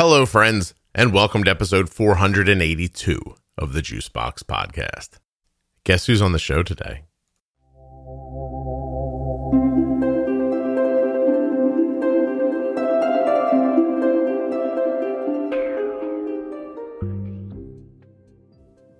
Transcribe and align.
Hello, 0.00 0.26
friends, 0.26 0.74
and 0.94 1.12
welcome 1.12 1.42
to 1.42 1.50
episode 1.50 1.90
482 1.90 3.20
of 3.58 3.72
the 3.72 3.80
Juicebox 3.80 4.44
Podcast. 4.44 5.18
Guess 5.82 6.06
who's 6.06 6.22
on 6.22 6.30
the 6.30 6.38
show 6.38 6.62
today? 6.62 7.02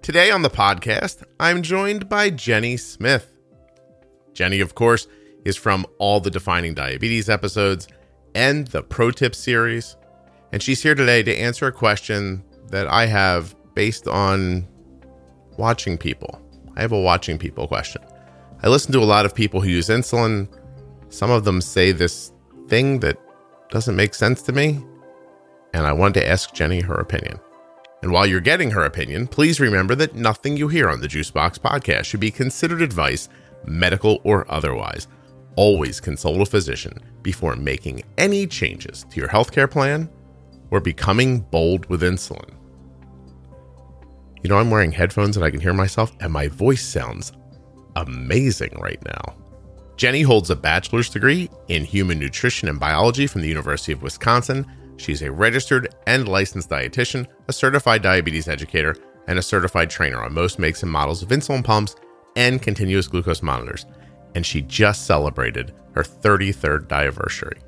Today 0.02 0.32
on 0.32 0.42
the 0.42 0.50
podcast, 0.50 1.22
I'm 1.38 1.62
joined 1.62 2.08
by 2.08 2.30
Jenny 2.30 2.76
Smith. 2.76 3.38
Jenny, 4.34 4.58
of 4.58 4.74
course, 4.74 5.06
is 5.44 5.56
from 5.56 5.86
all 6.00 6.18
the 6.18 6.32
Defining 6.32 6.74
Diabetes 6.74 7.28
episodes 7.28 7.86
and 8.34 8.66
the 8.66 8.82
Pro 8.82 9.12
Tips 9.12 9.38
series 9.38 9.94
and 10.52 10.62
she's 10.62 10.82
here 10.82 10.94
today 10.94 11.22
to 11.22 11.36
answer 11.36 11.66
a 11.66 11.72
question 11.72 12.42
that 12.68 12.86
I 12.86 13.06
have 13.06 13.54
based 13.74 14.08
on 14.08 14.66
watching 15.56 15.98
people. 15.98 16.40
I 16.76 16.80
have 16.80 16.92
a 16.92 17.00
watching 17.00 17.38
people 17.38 17.66
question. 17.66 18.02
I 18.62 18.68
listen 18.68 18.92
to 18.92 19.00
a 19.00 19.04
lot 19.04 19.26
of 19.26 19.34
people 19.34 19.60
who 19.60 19.68
use 19.68 19.88
insulin. 19.88 20.48
Some 21.10 21.30
of 21.30 21.44
them 21.44 21.60
say 21.60 21.92
this 21.92 22.32
thing 22.68 23.00
that 23.00 23.18
doesn't 23.70 23.96
make 23.96 24.14
sense 24.14 24.42
to 24.42 24.52
me. 24.52 24.84
And 25.74 25.86
I 25.86 25.92
wanted 25.92 26.20
to 26.20 26.28
ask 26.28 26.54
Jenny 26.54 26.80
her 26.80 26.94
opinion. 26.94 27.38
And 28.02 28.12
while 28.12 28.26
you're 28.26 28.40
getting 28.40 28.70
her 28.70 28.84
opinion, 28.84 29.26
please 29.26 29.60
remember 29.60 29.94
that 29.96 30.14
nothing 30.14 30.56
you 30.56 30.68
hear 30.68 30.88
on 30.88 31.00
the 31.00 31.08
Juicebox 31.08 31.58
podcast 31.58 32.04
should 32.04 32.20
be 32.20 32.30
considered 32.30 32.80
advice, 32.80 33.28
medical 33.66 34.20
or 34.24 34.50
otherwise. 34.50 35.08
Always 35.56 36.00
consult 36.00 36.40
a 36.40 36.46
physician 36.46 37.00
before 37.22 37.56
making 37.56 38.02
any 38.16 38.46
changes 38.46 39.04
to 39.10 39.20
your 39.20 39.28
healthcare 39.28 39.70
plan 39.70 40.08
or 40.70 40.80
becoming 40.80 41.40
bold 41.40 41.86
with 41.86 42.02
insulin. 42.02 42.54
You 44.42 44.50
know, 44.50 44.58
I'm 44.58 44.70
wearing 44.70 44.92
headphones 44.92 45.36
and 45.36 45.44
I 45.44 45.50
can 45.50 45.60
hear 45.60 45.72
myself, 45.72 46.12
and 46.20 46.32
my 46.32 46.48
voice 46.48 46.84
sounds 46.84 47.32
amazing 47.96 48.72
right 48.78 49.02
now. 49.04 49.34
Jenny 49.96 50.22
holds 50.22 50.48
a 50.48 50.56
bachelor's 50.56 51.10
degree 51.10 51.50
in 51.66 51.84
human 51.84 52.20
nutrition 52.20 52.68
and 52.68 52.78
biology 52.78 53.26
from 53.26 53.40
the 53.40 53.48
University 53.48 53.92
of 53.92 54.02
Wisconsin. 54.02 54.64
She's 54.96 55.22
a 55.22 55.32
registered 55.32 55.92
and 56.06 56.28
licensed 56.28 56.70
dietitian, 56.70 57.26
a 57.48 57.52
certified 57.52 58.02
diabetes 58.02 58.46
educator, 58.46 58.94
and 59.26 59.38
a 59.38 59.42
certified 59.42 59.90
trainer 59.90 60.22
on 60.22 60.32
most 60.32 60.60
makes 60.60 60.84
and 60.84 60.92
models 60.92 61.22
of 61.22 61.30
insulin 61.30 61.64
pumps 61.64 61.96
and 62.36 62.62
continuous 62.62 63.08
glucose 63.08 63.42
monitors. 63.42 63.86
And 64.36 64.46
she 64.46 64.62
just 64.62 65.04
celebrated 65.04 65.74
her 65.94 66.04
33rd 66.04 66.92
anniversary. 66.92 67.58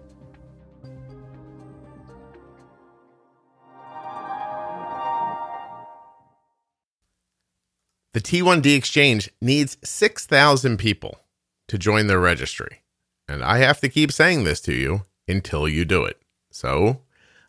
The 8.12 8.20
T1D 8.20 8.77
Exchange 8.77 9.30
needs 9.41 9.77
6,000 9.84 10.78
people 10.78 11.20
to 11.69 11.78
join 11.78 12.08
their 12.08 12.19
registry. 12.19 12.83
And 13.28 13.44
I 13.44 13.58
have 13.58 13.80
to 13.83 13.89
keep 13.89 14.11
saying 14.11 14.42
this 14.42 14.61
to 14.62 14.72
you 14.75 15.02
until 15.28 15.69
you 15.69 15.84
do 15.84 16.05
it. 16.05 16.20
So, 16.50 17.02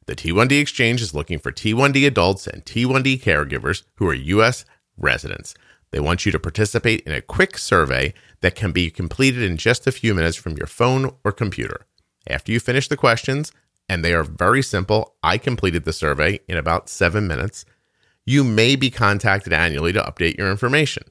the 0.05 0.15
T1D 0.15 0.61
Exchange 0.61 1.01
is 1.01 1.15
looking 1.15 1.39
for 1.39 1.51
T1D 1.51 2.05
adults 2.05 2.45
and 2.45 2.63
T1D 2.63 3.23
caregivers 3.23 3.81
who 3.95 4.07
are 4.07 4.13
U.S. 4.13 4.63
residents. 4.97 5.55
They 5.89 5.99
want 5.99 6.27
you 6.27 6.31
to 6.31 6.39
participate 6.39 7.01
in 7.01 7.11
a 7.11 7.21
quick 7.21 7.57
survey 7.57 8.13
that 8.41 8.53
can 8.53 8.71
be 8.71 8.91
completed 8.91 9.41
in 9.41 9.57
just 9.57 9.87
a 9.87 9.91
few 9.91 10.13
minutes 10.13 10.37
from 10.37 10.57
your 10.57 10.67
phone 10.67 11.15
or 11.23 11.31
computer. 11.31 11.87
After 12.27 12.51
you 12.51 12.59
finish 12.59 12.87
the 12.87 12.97
questions, 12.97 13.51
and 13.89 14.05
they 14.05 14.13
are 14.13 14.23
very 14.23 14.61
simple, 14.61 15.15
I 15.23 15.39
completed 15.39 15.85
the 15.85 15.91
survey 15.91 16.39
in 16.47 16.57
about 16.57 16.87
seven 16.87 17.27
minutes 17.27 17.65
you 18.25 18.43
may 18.43 18.75
be 18.75 18.89
contacted 18.89 19.53
annually 19.53 19.93
to 19.93 20.01
update 20.01 20.37
your 20.37 20.51
information. 20.51 21.03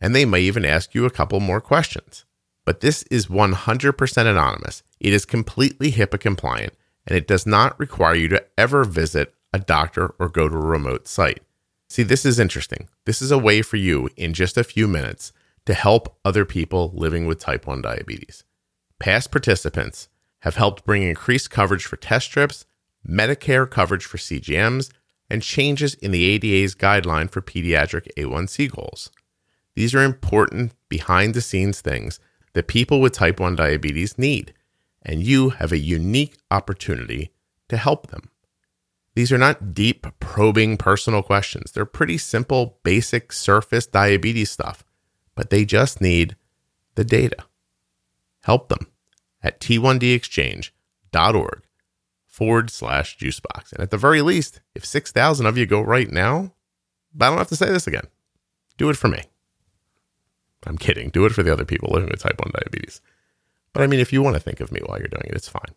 And 0.00 0.14
they 0.14 0.24
may 0.24 0.40
even 0.40 0.64
ask 0.64 0.94
you 0.94 1.04
a 1.04 1.10
couple 1.10 1.40
more 1.40 1.60
questions. 1.60 2.24
But 2.64 2.80
this 2.80 3.02
is 3.04 3.26
100% 3.26 4.26
anonymous. 4.26 4.82
It 5.00 5.12
is 5.12 5.24
completely 5.24 5.92
HIPAA 5.92 6.20
compliant, 6.20 6.74
and 7.06 7.16
it 7.16 7.26
does 7.26 7.46
not 7.46 7.78
require 7.78 8.14
you 8.14 8.28
to 8.28 8.44
ever 8.56 8.84
visit 8.84 9.34
a 9.52 9.58
doctor 9.58 10.14
or 10.18 10.28
go 10.28 10.48
to 10.48 10.56
a 10.56 10.60
remote 10.60 11.06
site. 11.06 11.42
See, 11.88 12.02
this 12.02 12.24
is 12.24 12.40
interesting. 12.40 12.88
This 13.04 13.20
is 13.20 13.30
a 13.30 13.38
way 13.38 13.62
for 13.62 13.76
you 13.76 14.08
in 14.16 14.32
just 14.32 14.56
a 14.56 14.64
few 14.64 14.88
minutes 14.88 15.32
to 15.66 15.74
help 15.74 16.18
other 16.24 16.44
people 16.44 16.90
living 16.94 17.26
with 17.26 17.38
type 17.38 17.66
1 17.66 17.82
diabetes. 17.82 18.44
Past 18.98 19.30
participants 19.30 20.08
have 20.40 20.56
helped 20.56 20.84
bring 20.84 21.02
increased 21.02 21.50
coverage 21.50 21.84
for 21.84 21.96
test 21.96 22.26
strips, 22.26 22.66
Medicare 23.08 23.70
coverage 23.70 24.04
for 24.04 24.16
CGMs, 24.16 24.90
and 25.34 25.42
changes 25.42 25.94
in 25.94 26.12
the 26.12 26.36
ADA's 26.36 26.76
guideline 26.76 27.28
for 27.28 27.42
pediatric 27.42 28.06
A1C 28.16 28.70
goals. 28.70 29.10
These 29.74 29.92
are 29.92 30.04
important 30.04 30.72
behind 30.88 31.34
the 31.34 31.40
scenes 31.40 31.80
things 31.80 32.20
that 32.52 32.68
people 32.68 33.00
with 33.00 33.14
type 33.14 33.40
1 33.40 33.56
diabetes 33.56 34.16
need, 34.16 34.54
and 35.02 35.24
you 35.24 35.50
have 35.50 35.72
a 35.72 35.78
unique 35.78 36.36
opportunity 36.52 37.32
to 37.68 37.76
help 37.76 38.06
them. 38.06 38.30
These 39.16 39.32
are 39.32 39.38
not 39.38 39.74
deep, 39.74 40.06
probing 40.20 40.76
personal 40.76 41.24
questions. 41.24 41.72
They're 41.72 41.84
pretty 41.84 42.18
simple, 42.18 42.78
basic 42.84 43.32
surface 43.32 43.86
diabetes 43.86 44.52
stuff, 44.52 44.84
but 45.34 45.50
they 45.50 45.64
just 45.64 46.00
need 46.00 46.36
the 46.94 47.04
data. 47.04 47.38
Help 48.44 48.68
them 48.68 48.86
at 49.42 49.60
t1dexchange.org 49.60 51.63
forward 52.34 52.68
slash 52.68 53.16
juicebox. 53.16 53.72
And 53.72 53.80
at 53.80 53.92
the 53.92 53.96
very 53.96 54.20
least, 54.20 54.60
if 54.74 54.84
6,000 54.84 55.46
of 55.46 55.56
you 55.56 55.66
go 55.66 55.80
right 55.80 56.10
now, 56.10 56.52
I 57.20 57.28
don't 57.28 57.38
have 57.38 57.48
to 57.48 57.56
say 57.56 57.70
this 57.70 57.86
again. 57.86 58.08
Do 58.76 58.90
it 58.90 58.96
for 58.96 59.06
me. 59.06 59.22
I'm 60.66 60.76
kidding. 60.76 61.10
Do 61.10 61.26
it 61.26 61.32
for 61.32 61.44
the 61.44 61.52
other 61.52 61.64
people 61.64 61.90
living 61.92 62.08
with 62.10 62.20
type 62.20 62.40
1 62.44 62.50
diabetes. 62.52 63.00
But 63.72 63.84
I 63.84 63.86
mean, 63.86 64.00
if 64.00 64.12
you 64.12 64.20
want 64.20 64.34
to 64.34 64.40
think 64.40 64.58
of 64.58 64.72
me 64.72 64.80
while 64.84 64.98
you're 64.98 65.06
doing 65.06 65.26
it, 65.26 65.36
it's 65.36 65.48
fine. 65.48 65.76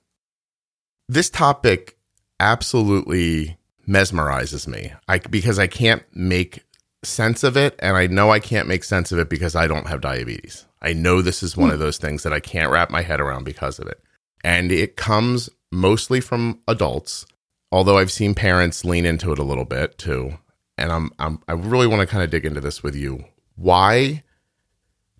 This 1.08 1.30
topic 1.30 1.96
absolutely 2.40 3.60
mesmerizes 3.88 4.68
me 4.68 4.94
I, 5.08 5.20
because 5.20 5.60
I 5.60 5.68
can't 5.68 6.04
make 6.12 6.66
sense 7.04 7.44
of 7.44 7.56
it. 7.56 7.76
And 7.78 7.96
I 7.96 8.08
know 8.08 8.32
I 8.32 8.40
can't 8.40 8.68
make 8.68 8.84
sense 8.84 9.12
of 9.12 9.20
it 9.20 9.30
because 9.30 9.56
I 9.56 9.68
don't 9.68 9.88
have 9.88 10.02
diabetes. 10.02 10.66
I 10.82 10.94
know 10.94 11.22
this 11.22 11.44
is 11.44 11.56
one 11.56 11.70
hmm. 11.70 11.74
of 11.76 11.80
those 11.80 12.00
things 12.00 12.24
that 12.24 12.34
I 12.34 12.40
can't 12.40 12.72
wrap 12.72 12.90
my 12.90 13.04
head 13.04 13.22
around 13.22 13.44
because 13.44 13.78
of 13.78 13.88
it. 13.88 14.02
And 14.44 14.72
it 14.72 14.96
comes 14.96 15.52
mostly 15.72 16.22
from 16.22 16.60
adults, 16.68 17.26
although 17.72 17.98
I've 17.98 18.12
seen 18.12 18.34
parents 18.34 18.86
lean 18.86 19.06
into 19.06 19.32
it 19.32 19.40
a 19.40 19.44
little 19.44 19.66
bit 19.66 19.98
too. 19.98 20.38
And 20.78 20.92
I'm, 20.92 21.12
I'm 21.20 21.42
I 21.48 21.54
really 21.54 21.88
want 21.88 22.02
to 22.02 22.08
kind 22.08 22.24
of 22.24 22.30
dig 22.30 22.46
into 22.46 22.62
this 22.62 22.84
with 22.84 22.96
you. 22.96 23.26
Why 23.56 24.24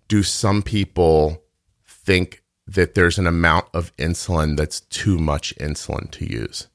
do 0.06 0.22
some 0.22 0.62
people 0.62 1.42
think 1.86 2.42
that 2.66 2.94
there's 2.94 3.18
an 3.18 3.26
amount 3.26 3.66
of 3.74 3.94
insulin 3.96 4.56
that's 4.56 4.80
too 4.80 5.18
much 5.18 5.54
insulin 5.56 6.10
to 6.12 6.30
use? 6.30 6.68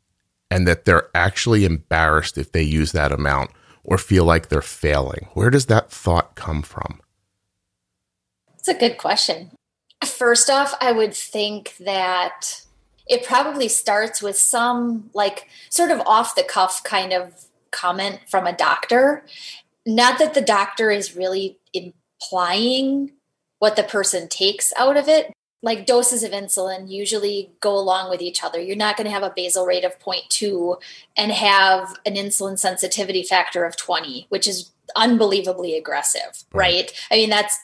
And 0.52 0.68
that 0.68 0.86
they're 0.86 1.10
actually 1.16 1.66
embarrassed 1.66 2.38
if 2.38 2.52
they 2.52 2.62
use 2.62 2.92
that 2.92 3.12
amount 3.12 3.52
or 3.84 3.98
feel 3.98 4.26
like 4.26 4.48
they're 4.50 4.62
failing? 4.62 5.28
Where 5.34 5.50
does 5.50 5.68
that 5.68 5.92
thought 5.92 6.36
come 6.36 6.62
from? 6.62 7.02
It's 8.58 8.68
a 8.68 8.74
good 8.74 8.98
question. 8.98 9.52
First 10.06 10.50
off, 10.50 10.74
I 10.80 10.92
would 10.92 11.14
think 11.14 11.76
that 11.78 12.63
it 13.08 13.26
probably 13.26 13.68
starts 13.68 14.22
with 14.22 14.38
some 14.38 15.10
like 15.14 15.50
sort 15.70 15.92
of 15.92 16.00
off 16.02 16.36
the 16.36 16.44
cuff 16.44 16.84
kind 16.84 17.14
of 17.14 17.46
comment 17.72 18.20
from 18.28 18.48
a 18.48 18.56
doctor. 18.56 19.26
Not 19.86 20.20
that 20.20 20.34
the 20.34 20.42
doctor 20.42 20.92
is 20.92 21.16
really 21.16 21.58
implying 21.74 23.12
what 23.60 23.76
the 23.76 23.84
person 23.84 24.28
takes 24.30 24.72
out 24.78 24.98
of 24.98 25.08
it. 25.08 25.34
Like 25.62 25.86
doses 25.86 26.24
of 26.24 26.32
insulin 26.32 26.92
usually 26.92 27.54
go 27.62 27.78
along 27.78 28.10
with 28.10 28.22
each 28.22 28.44
other. 28.44 28.60
You're 28.60 28.76
not 28.76 28.98
going 28.98 29.06
to 29.06 29.12
have 29.12 29.24
a 29.24 29.34
basal 29.34 29.66
rate 29.66 29.86
of 29.86 29.98
0.2 30.00 30.78
and 31.16 31.32
have 31.32 31.98
an 32.06 32.16
insulin 32.16 32.60
sensitivity 32.60 33.24
factor 33.24 33.64
of 33.64 33.78
20, 33.78 34.26
which 34.28 34.46
is 34.46 34.72
unbelievably 34.98 35.78
aggressive, 35.78 36.44
right? 36.54 36.92
I 37.10 37.16
mean, 37.16 37.30
that's 37.30 37.58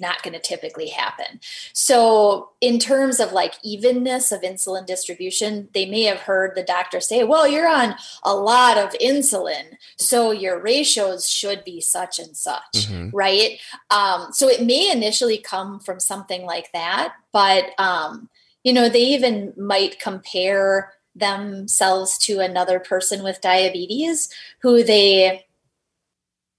not 0.00 0.22
going 0.22 0.32
to 0.34 0.40
typically 0.40 0.88
happen. 0.88 1.40
So, 1.72 2.50
in 2.60 2.78
terms 2.78 3.20
of 3.20 3.32
like 3.32 3.54
evenness 3.62 4.32
of 4.32 4.42
insulin 4.42 4.86
distribution, 4.86 5.68
they 5.74 5.86
may 5.86 6.02
have 6.02 6.20
heard 6.20 6.54
the 6.54 6.62
doctor 6.62 7.00
say, 7.00 7.24
Well, 7.24 7.46
you're 7.46 7.68
on 7.68 7.94
a 8.22 8.34
lot 8.34 8.78
of 8.78 8.90
insulin, 8.94 9.76
so 9.96 10.30
your 10.30 10.60
ratios 10.60 11.28
should 11.28 11.64
be 11.64 11.80
such 11.80 12.18
and 12.18 12.36
such, 12.36 12.72
mm-hmm. 12.74 13.10
right? 13.14 13.58
Um, 13.90 14.28
so, 14.32 14.48
it 14.48 14.64
may 14.64 14.90
initially 14.90 15.38
come 15.38 15.80
from 15.80 16.00
something 16.00 16.44
like 16.44 16.72
that, 16.72 17.14
but, 17.32 17.78
um, 17.78 18.28
you 18.64 18.72
know, 18.72 18.88
they 18.88 19.02
even 19.02 19.52
might 19.56 20.00
compare 20.00 20.92
themselves 21.14 22.16
to 22.16 22.40
another 22.40 22.78
person 22.78 23.22
with 23.22 23.40
diabetes 23.40 24.30
who 24.60 24.82
they 24.82 25.44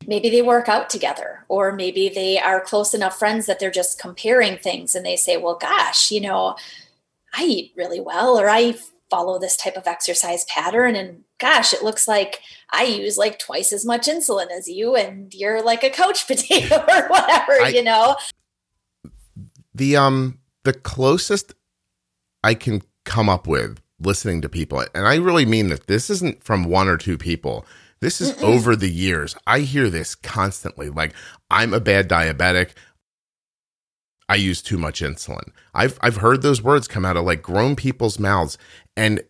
maybe 0.07 0.29
they 0.29 0.41
work 0.41 0.69
out 0.69 0.89
together 0.89 1.45
or 1.47 1.71
maybe 1.71 2.09
they 2.09 2.39
are 2.39 2.61
close 2.61 2.93
enough 2.93 3.17
friends 3.17 3.45
that 3.45 3.59
they're 3.59 3.71
just 3.71 3.99
comparing 3.99 4.57
things 4.57 4.95
and 4.95 5.05
they 5.05 5.15
say 5.15 5.37
well 5.37 5.55
gosh 5.55 6.11
you 6.11 6.21
know 6.21 6.55
i 7.33 7.43
eat 7.43 7.73
really 7.75 7.99
well 7.99 8.39
or 8.39 8.49
i 8.49 8.75
follow 9.09 9.37
this 9.37 9.55
type 9.55 9.77
of 9.77 9.85
exercise 9.85 10.43
pattern 10.45 10.95
and 10.95 11.23
gosh 11.39 11.73
it 11.73 11.83
looks 11.83 12.07
like 12.07 12.39
i 12.71 12.83
use 12.83 13.17
like 13.17 13.37
twice 13.37 13.71
as 13.71 13.85
much 13.85 14.07
insulin 14.07 14.49
as 14.49 14.67
you 14.67 14.95
and 14.95 15.33
you're 15.33 15.61
like 15.63 15.83
a 15.83 15.89
couch 15.89 16.25
potato 16.27 16.77
or 16.77 17.07
whatever 17.09 17.53
I, 17.61 17.71
you 17.73 17.83
know? 17.83 18.15
The 19.75 19.97
um 19.97 20.39
the 20.63 20.73
closest 20.73 21.53
i 22.43 22.53
can 22.53 22.81
come 23.05 23.29
up 23.29 23.47
with 23.47 23.79
listening 23.99 24.41
to 24.41 24.49
people 24.49 24.83
and 24.95 25.07
i 25.07 25.15
really 25.15 25.45
mean 25.45 25.69
that 25.69 25.87
this 25.87 26.09
isn't 26.09 26.43
from 26.43 26.65
one 26.65 26.87
or 26.87 26.97
two 26.97 27.17
people 27.17 27.65
this 28.03 28.21
is 28.21 28.33
Mm-mm. 28.33 28.43
over 28.43 28.75
the 28.75 28.89
years 28.89 29.35
i 29.47 29.59
hear 29.59 29.89
this 29.89 30.15
constantly 30.15 30.89
like 30.89 31.13
i'm 31.49 31.73
a 31.73 31.79
bad 31.79 32.09
diabetic 32.09 32.71
I 34.29 34.35
use 34.35 34.61
too 34.61 34.77
much 34.77 35.01
insulin. 35.01 35.49
I've 35.73 35.99
I've 36.01 36.15
heard 36.17 36.41
those 36.41 36.61
words 36.61 36.87
come 36.87 37.05
out 37.05 37.17
of 37.17 37.25
like 37.25 37.41
grown 37.41 37.75
people's 37.75 38.17
mouths, 38.17 38.57
and 38.95 39.21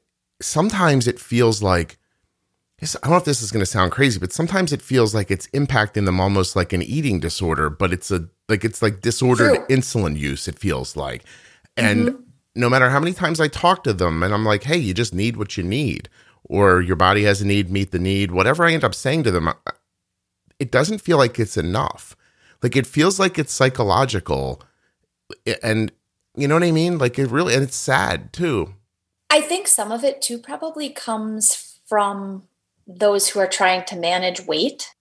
sometimes 0.42 1.08
it 1.08 1.20
feels 1.20 1.64
like 1.64 1.98
I 2.82 2.86
don't 3.04 3.12
know 3.12 3.18
if 3.18 3.26
this 3.26 3.42
is 3.42 3.52
going 3.52 3.62
to 3.62 3.66
sound 3.66 3.92
crazy, 3.92 4.20
but 4.20 4.34
sometimes 4.34 4.74
it 4.74 4.82
feels 4.82 5.16
like 5.16 5.32
it's 5.32 5.48
impacting 5.48 6.06
them 6.06 6.20
almost 6.20 6.56
like 6.56 6.74
an 6.74 6.82
eating 6.82 7.20
disorder, 7.20 7.70
but 7.70 7.94
it's 7.94 8.12
a 8.12 8.28
like 8.50 8.66
it's 8.66 8.82
like 8.82 9.02
disordered 9.02 9.56
True. 9.56 9.66
insulin 9.68 10.18
use. 10.18 10.48
It 10.48 10.60
feels 10.60 10.96
like, 10.96 11.24
and 11.78 12.08
mm-hmm. 12.08 12.22
no 12.56 12.70
matter 12.70 12.90
how 12.90 13.00
many 13.00 13.14
times 13.14 13.40
I 13.40 13.48
talk 13.48 13.84
to 13.86 13.94
them, 13.94 14.22
and 14.22 14.34
I'm 14.34 14.46
like, 14.46 14.64
hey, 14.64 14.78
you 14.78 14.94
just 14.94 15.14
need 15.14 15.38
what 15.38 15.58
you 15.58 15.64
need, 15.64 16.10
or 16.46 16.82
your 16.82 16.96
body 16.96 17.24
has 17.24 17.42
a 17.42 17.48
need, 17.48 17.70
meet 17.70 17.92
the 17.92 18.00
need. 18.00 18.32
Whatever 18.32 18.66
I 18.66 18.74
end 18.74 18.84
up 18.84 18.96
saying 18.96 19.24
to 19.24 19.32
them, 19.32 19.50
it 20.60 20.72
doesn't 20.72 21.02
feel 21.02 21.18
like 21.18 21.40
it's 21.40 21.58
enough. 21.58 22.16
Like 22.62 22.76
it 22.76 22.88
feels 22.88 23.20
like 23.20 23.38
it's 23.38 23.54
psychological 23.54 24.62
and 25.62 25.92
you 26.36 26.48
know 26.48 26.56
what 26.56 26.64
I 26.64 26.72
mean? 26.72 26.98
Like 26.98 27.20
it 27.20 27.30
really, 27.30 27.54
and 27.54 27.64
it's 27.64 27.76
sad 27.76 28.34
too. 28.34 28.74
I 29.30 29.42
think 29.42 29.68
some 29.68 29.92
of 29.92 30.04
it 30.04 30.22
too 30.22 30.38
probably 30.38 30.90
comes 30.90 31.80
from 31.86 32.44
those 32.88 33.30
who 33.30 33.40
are 33.40 33.48
trying 33.48 33.86
to 33.86 33.96
manage 33.96 34.46
weight 34.46 34.94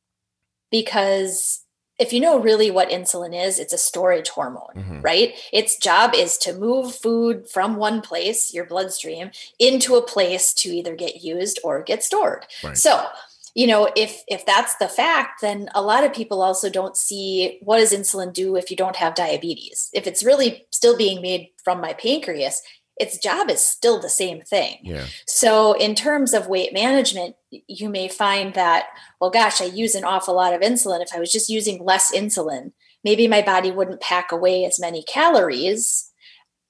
because 0.71 1.62
if 2.03 2.13
you 2.13 2.21
know 2.21 2.39
really 2.39 2.71
what 2.71 2.91
insulin 2.91 3.33
is, 3.33 3.59
it's 3.61 3.73
a 3.73 3.79
storage 3.79 4.29
hormone, 4.29 4.75
mm-hmm. 4.77 5.01
right? 5.03 5.35
Its 5.53 5.77
job 5.77 6.15
is 6.15 6.37
to 6.39 6.53
move 6.53 6.95
food 6.95 7.49
from 7.49 7.77
one 7.77 8.03
place, 8.03 8.53
your 8.53 8.67
bloodstream, 8.67 9.31
into 9.61 9.95
a 9.95 10.03
place 10.07 10.53
to 10.55 10.69
either 10.69 10.97
get 10.97 11.23
used 11.23 11.61
or 11.63 11.83
get 11.83 12.03
stored. 12.03 12.45
Right. 12.65 12.77
So 12.77 13.07
you 13.55 13.67
know 13.67 13.91
if 13.95 14.23
if 14.29 14.47
that's 14.47 14.75
the 14.77 14.89
fact 14.89 15.43
then 15.43 15.69
a 15.75 15.83
lot 15.83 16.05
of 16.05 16.15
people 16.15 16.41
also 16.41 16.71
don't 16.71 16.97
see 16.97 17.59
what 17.63 17.79
does 17.79 17.93
insulin 17.93 18.33
do 18.33 18.57
if 18.57 18.71
you 18.71 18.77
don't 18.79 18.97
have 18.97 19.15
diabetes 19.15 19.91
if 19.93 20.07
it's 20.07 20.23
really 20.23 20.65
still 20.71 20.97
being 20.97 21.21
made 21.21 21.51
from 21.63 21.79
my 21.79 21.93
pancreas 21.93 22.63
its 23.03 23.19
job 23.19 23.51
is 23.51 23.61
still 23.61 24.01
the 24.01 24.09
same 24.09 24.41
thing 24.41 24.79
yeah. 24.83 25.07
so 25.27 25.73
in 25.75 25.95
terms 25.95 26.33
of 26.33 26.47
weight 26.47 26.73
management 26.73 27.37
you 27.51 27.89
may 27.89 28.09
find 28.09 28.55
that 28.55 28.87
well 29.21 29.31
gosh 29.31 29.61
i 29.61 29.65
use 29.65 29.95
an 29.95 30.05
awful 30.05 30.35
lot 30.35 30.55
of 30.55 30.61
insulin 30.61 31.03
if 31.03 31.15
i 31.15 31.19
was 31.19 31.33
just 31.33 31.51
using 31.51 31.85
less 31.85 32.13
insulin 32.15 32.73
maybe 33.05 33.27
my 33.29 33.43
body 33.43 33.71
wouldn't 33.71 34.01
pack 34.01 34.33
away 34.33 34.65
as 34.65 34.81
many 34.81 35.03
calories 35.03 36.11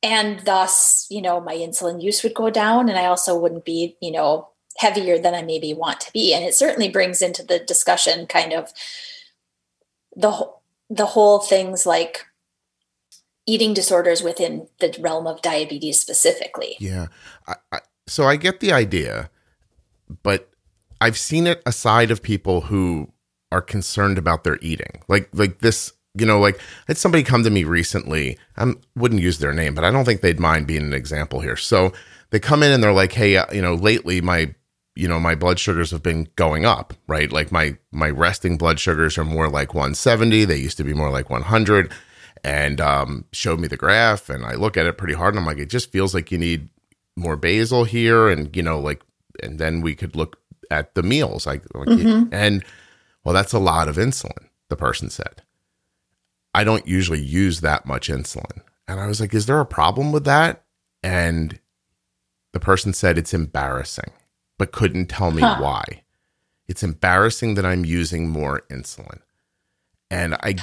and 0.02 0.40
thus 0.46 1.06
you 1.10 1.22
know 1.22 1.40
my 1.40 1.54
insulin 1.54 2.02
use 2.02 2.22
would 2.22 2.34
go 2.34 2.50
down 2.50 2.88
and 2.88 2.98
i 2.98 3.04
also 3.04 3.38
wouldn't 3.38 3.64
be 3.64 3.96
you 4.00 4.10
know 4.10 4.48
heavier 4.78 5.18
than 5.18 5.34
I 5.34 5.42
maybe 5.42 5.74
want 5.74 6.00
to 6.00 6.12
be. 6.12 6.34
And 6.34 6.44
it 6.44 6.54
certainly 6.54 6.88
brings 6.88 7.22
into 7.22 7.42
the 7.42 7.58
discussion 7.58 8.26
kind 8.26 8.52
of 8.52 8.72
the 10.14 10.50
the 10.90 11.06
whole 11.06 11.38
things 11.38 11.86
like 11.86 12.26
eating 13.46 13.74
disorders 13.74 14.22
within 14.22 14.68
the 14.80 14.94
realm 15.00 15.26
of 15.26 15.42
diabetes 15.42 16.00
specifically. 16.00 16.76
Yeah. 16.78 17.06
I, 17.46 17.54
I, 17.72 17.78
so 18.06 18.24
I 18.24 18.36
get 18.36 18.60
the 18.60 18.72
idea, 18.72 19.30
but 20.22 20.50
I've 21.00 21.18
seen 21.18 21.46
it 21.46 21.62
aside 21.66 22.10
of 22.10 22.22
people 22.22 22.62
who 22.62 23.12
are 23.50 23.62
concerned 23.62 24.18
about 24.18 24.44
their 24.44 24.58
eating. 24.62 25.02
Like 25.08 25.28
like 25.32 25.58
this, 25.58 25.92
you 26.14 26.26
know, 26.26 26.40
like 26.40 26.58
I 26.58 26.88
had 26.88 26.98
somebody 26.98 27.22
come 27.22 27.44
to 27.44 27.50
me 27.50 27.64
recently. 27.64 28.38
I 28.56 28.72
wouldn't 28.96 29.20
use 29.20 29.38
their 29.38 29.52
name, 29.52 29.74
but 29.74 29.84
I 29.84 29.90
don't 29.90 30.04
think 30.04 30.20
they'd 30.20 30.40
mind 30.40 30.66
being 30.66 30.82
an 30.82 30.94
example 30.94 31.40
here. 31.40 31.56
So 31.56 31.92
they 32.30 32.40
come 32.40 32.62
in 32.62 32.72
and 32.72 32.82
they're 32.82 32.92
like, 32.92 33.12
"Hey, 33.12 33.36
uh, 33.36 33.46
you 33.52 33.60
know, 33.60 33.74
lately 33.74 34.20
my 34.20 34.54
you 34.94 35.08
know 35.08 35.18
my 35.18 35.34
blood 35.34 35.58
sugars 35.58 35.90
have 35.90 36.02
been 36.02 36.28
going 36.36 36.64
up 36.64 36.92
right 37.06 37.32
like 37.32 37.50
my 37.50 37.76
my 37.92 38.10
resting 38.10 38.58
blood 38.58 38.78
sugars 38.78 39.16
are 39.16 39.24
more 39.24 39.48
like 39.48 39.72
170 39.72 40.44
they 40.44 40.56
used 40.56 40.76
to 40.76 40.84
be 40.84 40.92
more 40.92 41.10
like 41.10 41.30
100 41.30 41.90
and 42.44 42.80
um, 42.80 43.24
showed 43.32 43.60
me 43.60 43.68
the 43.68 43.76
graph 43.76 44.28
and 44.28 44.44
i 44.44 44.54
look 44.54 44.76
at 44.76 44.86
it 44.86 44.98
pretty 44.98 45.14
hard 45.14 45.34
and 45.34 45.40
i'm 45.40 45.46
like 45.46 45.58
it 45.58 45.70
just 45.70 45.92
feels 45.92 46.14
like 46.14 46.30
you 46.30 46.38
need 46.38 46.68
more 47.16 47.36
basal 47.36 47.84
here 47.84 48.28
and 48.28 48.54
you 48.56 48.62
know 48.62 48.78
like 48.78 49.02
and 49.42 49.58
then 49.58 49.80
we 49.80 49.94
could 49.94 50.16
look 50.16 50.38
at 50.70 50.94
the 50.94 51.02
meals 51.02 51.46
like, 51.46 51.62
like 51.74 51.88
mm-hmm. 51.88 52.32
and 52.32 52.64
well 53.24 53.34
that's 53.34 53.52
a 53.52 53.58
lot 53.58 53.88
of 53.88 53.96
insulin 53.96 54.48
the 54.68 54.76
person 54.76 55.10
said 55.10 55.42
i 56.54 56.64
don't 56.64 56.86
usually 56.86 57.20
use 57.20 57.60
that 57.60 57.86
much 57.86 58.08
insulin 58.08 58.62
and 58.88 58.98
i 58.98 59.06
was 59.06 59.20
like 59.20 59.34
is 59.34 59.46
there 59.46 59.60
a 59.60 59.66
problem 59.66 60.12
with 60.12 60.24
that 60.24 60.64
and 61.02 61.60
the 62.52 62.60
person 62.60 62.92
said 62.92 63.18
it's 63.18 63.34
embarrassing 63.34 64.12
but 64.62 64.70
couldn't 64.70 65.06
tell 65.06 65.32
me 65.32 65.42
huh. 65.42 65.56
why. 65.58 66.04
It's 66.68 66.84
embarrassing 66.84 67.54
that 67.54 67.66
I'm 67.66 67.84
using 67.84 68.28
more 68.28 68.62
insulin. 68.70 69.18
And 70.08 70.34
I, 70.34 70.54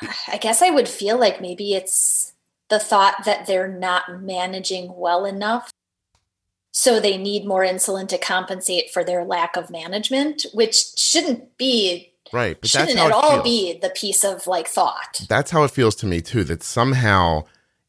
I 0.28 0.38
guess 0.38 0.62
I 0.62 0.70
would 0.70 0.88
feel 0.88 1.18
like 1.18 1.40
maybe 1.40 1.74
it's 1.74 2.32
the 2.68 2.78
thought 2.78 3.24
that 3.24 3.46
they're 3.46 3.68
not 3.68 4.22
managing 4.22 4.94
well 4.96 5.24
enough. 5.24 5.70
So 6.72 7.00
they 7.00 7.16
need 7.16 7.46
more 7.46 7.64
insulin 7.64 8.06
to 8.08 8.18
compensate 8.18 8.90
for 8.90 9.02
their 9.02 9.24
lack 9.24 9.56
of 9.56 9.70
management, 9.70 10.44
which 10.52 10.76
shouldn't 10.96 11.56
be 11.56 12.12
right. 12.32 12.60
But 12.60 12.68
shouldn't 12.68 12.98
at 12.98 13.12
all 13.12 13.42
feels. 13.42 13.44
be 13.44 13.78
the 13.80 13.90
piece 13.90 14.24
of 14.24 14.46
like 14.46 14.68
thought. 14.68 15.22
That's 15.28 15.52
how 15.52 15.64
it 15.64 15.70
feels 15.70 15.94
to 15.96 16.06
me 16.06 16.20
too. 16.20 16.44
That 16.44 16.62
somehow, 16.62 17.44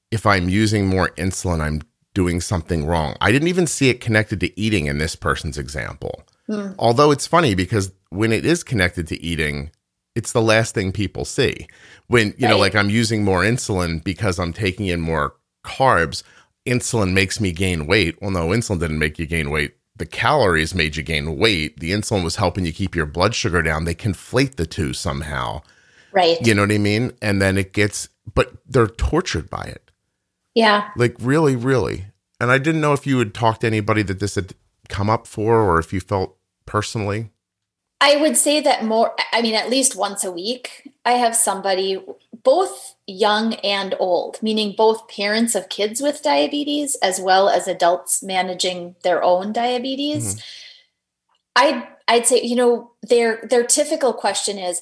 if 0.09 0.25
I'm 0.25 0.47
using 0.47 0.87
more 0.87 1.09
insulin, 1.17 1.59
I'm 1.59 1.81
doing 2.13 2.39
something 2.39 2.85
wrong. 2.85 3.15
I 3.19 3.31
didn't 3.31 3.49
even 3.49 3.67
see 3.67 3.89
it 3.89 3.99
connected 3.99 4.39
to 4.39 4.59
eating 4.59 4.85
in 4.85 4.99
this 4.99 5.15
person's 5.15 5.57
example. 5.57 6.23
Mm. 6.47 6.73
Although 6.79 7.11
it's 7.11 7.27
funny 7.27 7.55
because 7.55 7.91
when 8.09 8.31
it 8.31 8.45
is 8.45 8.63
connected 8.63 9.07
to 9.09 9.21
eating, 9.21 9.69
it's 10.17 10.31
the 10.31 10.41
last 10.41 10.73
thing 10.73 10.91
people 10.91 11.25
see. 11.25 11.67
When, 12.07 12.33
you 12.39 12.47
right. 12.47 12.49
know, 12.49 12.57
like 12.57 12.73
I'm 12.73 12.89
using 12.89 13.23
more 13.23 13.43
insulin 13.43 14.03
because 14.03 14.39
I'm 14.39 14.51
taking 14.51 14.87
in 14.87 14.99
more 14.99 15.35
carbs, 15.63 16.23
insulin 16.65 17.13
makes 17.13 17.39
me 17.39 17.51
gain 17.51 17.85
weight. 17.85 18.19
Well, 18.19 18.31
no, 18.31 18.47
insulin 18.47 18.79
didn't 18.79 18.97
make 18.97 19.19
you 19.19 19.27
gain 19.27 19.51
weight. 19.51 19.75
The 19.95 20.07
calories 20.07 20.73
made 20.73 20.95
you 20.95 21.03
gain 21.03 21.37
weight. 21.37 21.79
The 21.79 21.91
insulin 21.91 22.23
was 22.23 22.37
helping 22.37 22.65
you 22.65 22.73
keep 22.73 22.95
your 22.95 23.05
blood 23.05 23.35
sugar 23.35 23.61
down. 23.61 23.85
They 23.85 23.93
conflate 23.93 24.55
the 24.55 24.65
two 24.65 24.91
somehow. 24.91 25.61
Right. 26.11 26.43
You 26.43 26.55
know 26.55 26.63
what 26.63 26.71
I 26.71 26.79
mean? 26.79 27.11
And 27.21 27.39
then 27.39 27.55
it 27.55 27.73
gets, 27.73 28.09
but 28.33 28.53
they're 28.67 28.87
tortured 28.87 29.51
by 29.51 29.65
it. 29.65 29.91
Yeah. 30.55 30.89
Like 30.95 31.15
really, 31.19 31.55
really. 31.55 32.05
And 32.41 32.49
I 32.49 32.57
didn't 32.57 32.81
know 32.81 32.93
if 32.93 33.05
you 33.05 33.19
had 33.19 33.35
talked 33.35 33.61
to 33.61 33.67
anybody 33.67 34.01
that 34.01 34.19
this 34.19 34.33
had 34.33 34.53
come 34.89 35.11
up 35.11 35.27
for 35.27 35.61
or 35.61 35.77
if 35.77 35.93
you 35.93 35.99
felt 35.99 36.37
personally. 36.65 37.29
I 37.99 38.17
would 38.17 38.37
say 38.37 38.61
that 38.61 38.85
more, 38.85 39.15
I 39.33 39.41
mean, 39.41 39.55
at 39.55 39.69
least 39.69 39.95
once 39.95 40.23
a 40.23 40.31
week, 40.31 40.91
I 41.03 41.13
have 41.13 41.35
somebody, 41.35 41.99
both 42.43 42.95
young 43.07 43.55
and 43.55 43.95
old, 43.99 44.41
meaning 44.43 44.75
both 44.77 45.07
parents 45.07 45.55
of 45.55 45.69
kids 45.69 45.99
with 45.99 46.21
diabetes 46.21 46.95
as 47.01 47.19
well 47.19 47.49
as 47.49 47.67
adults 47.67 48.21
managing 48.21 48.95
their 49.03 49.23
own 49.23 49.51
diabetes. 49.51 50.35
Mm-hmm. 50.35 50.41
I'd, 51.55 51.87
I'd 52.07 52.27
say, 52.27 52.41
you 52.43 52.55
know, 52.55 52.91
their, 53.01 53.45
their 53.49 53.63
typical 53.63 54.13
question 54.13 54.59
is, 54.59 54.81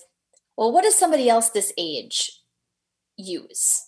well, 0.57 0.71
what 0.71 0.83
does 0.83 0.95
somebody 0.95 1.29
else 1.29 1.49
this 1.49 1.71
age 1.77 2.41
use? 3.17 3.85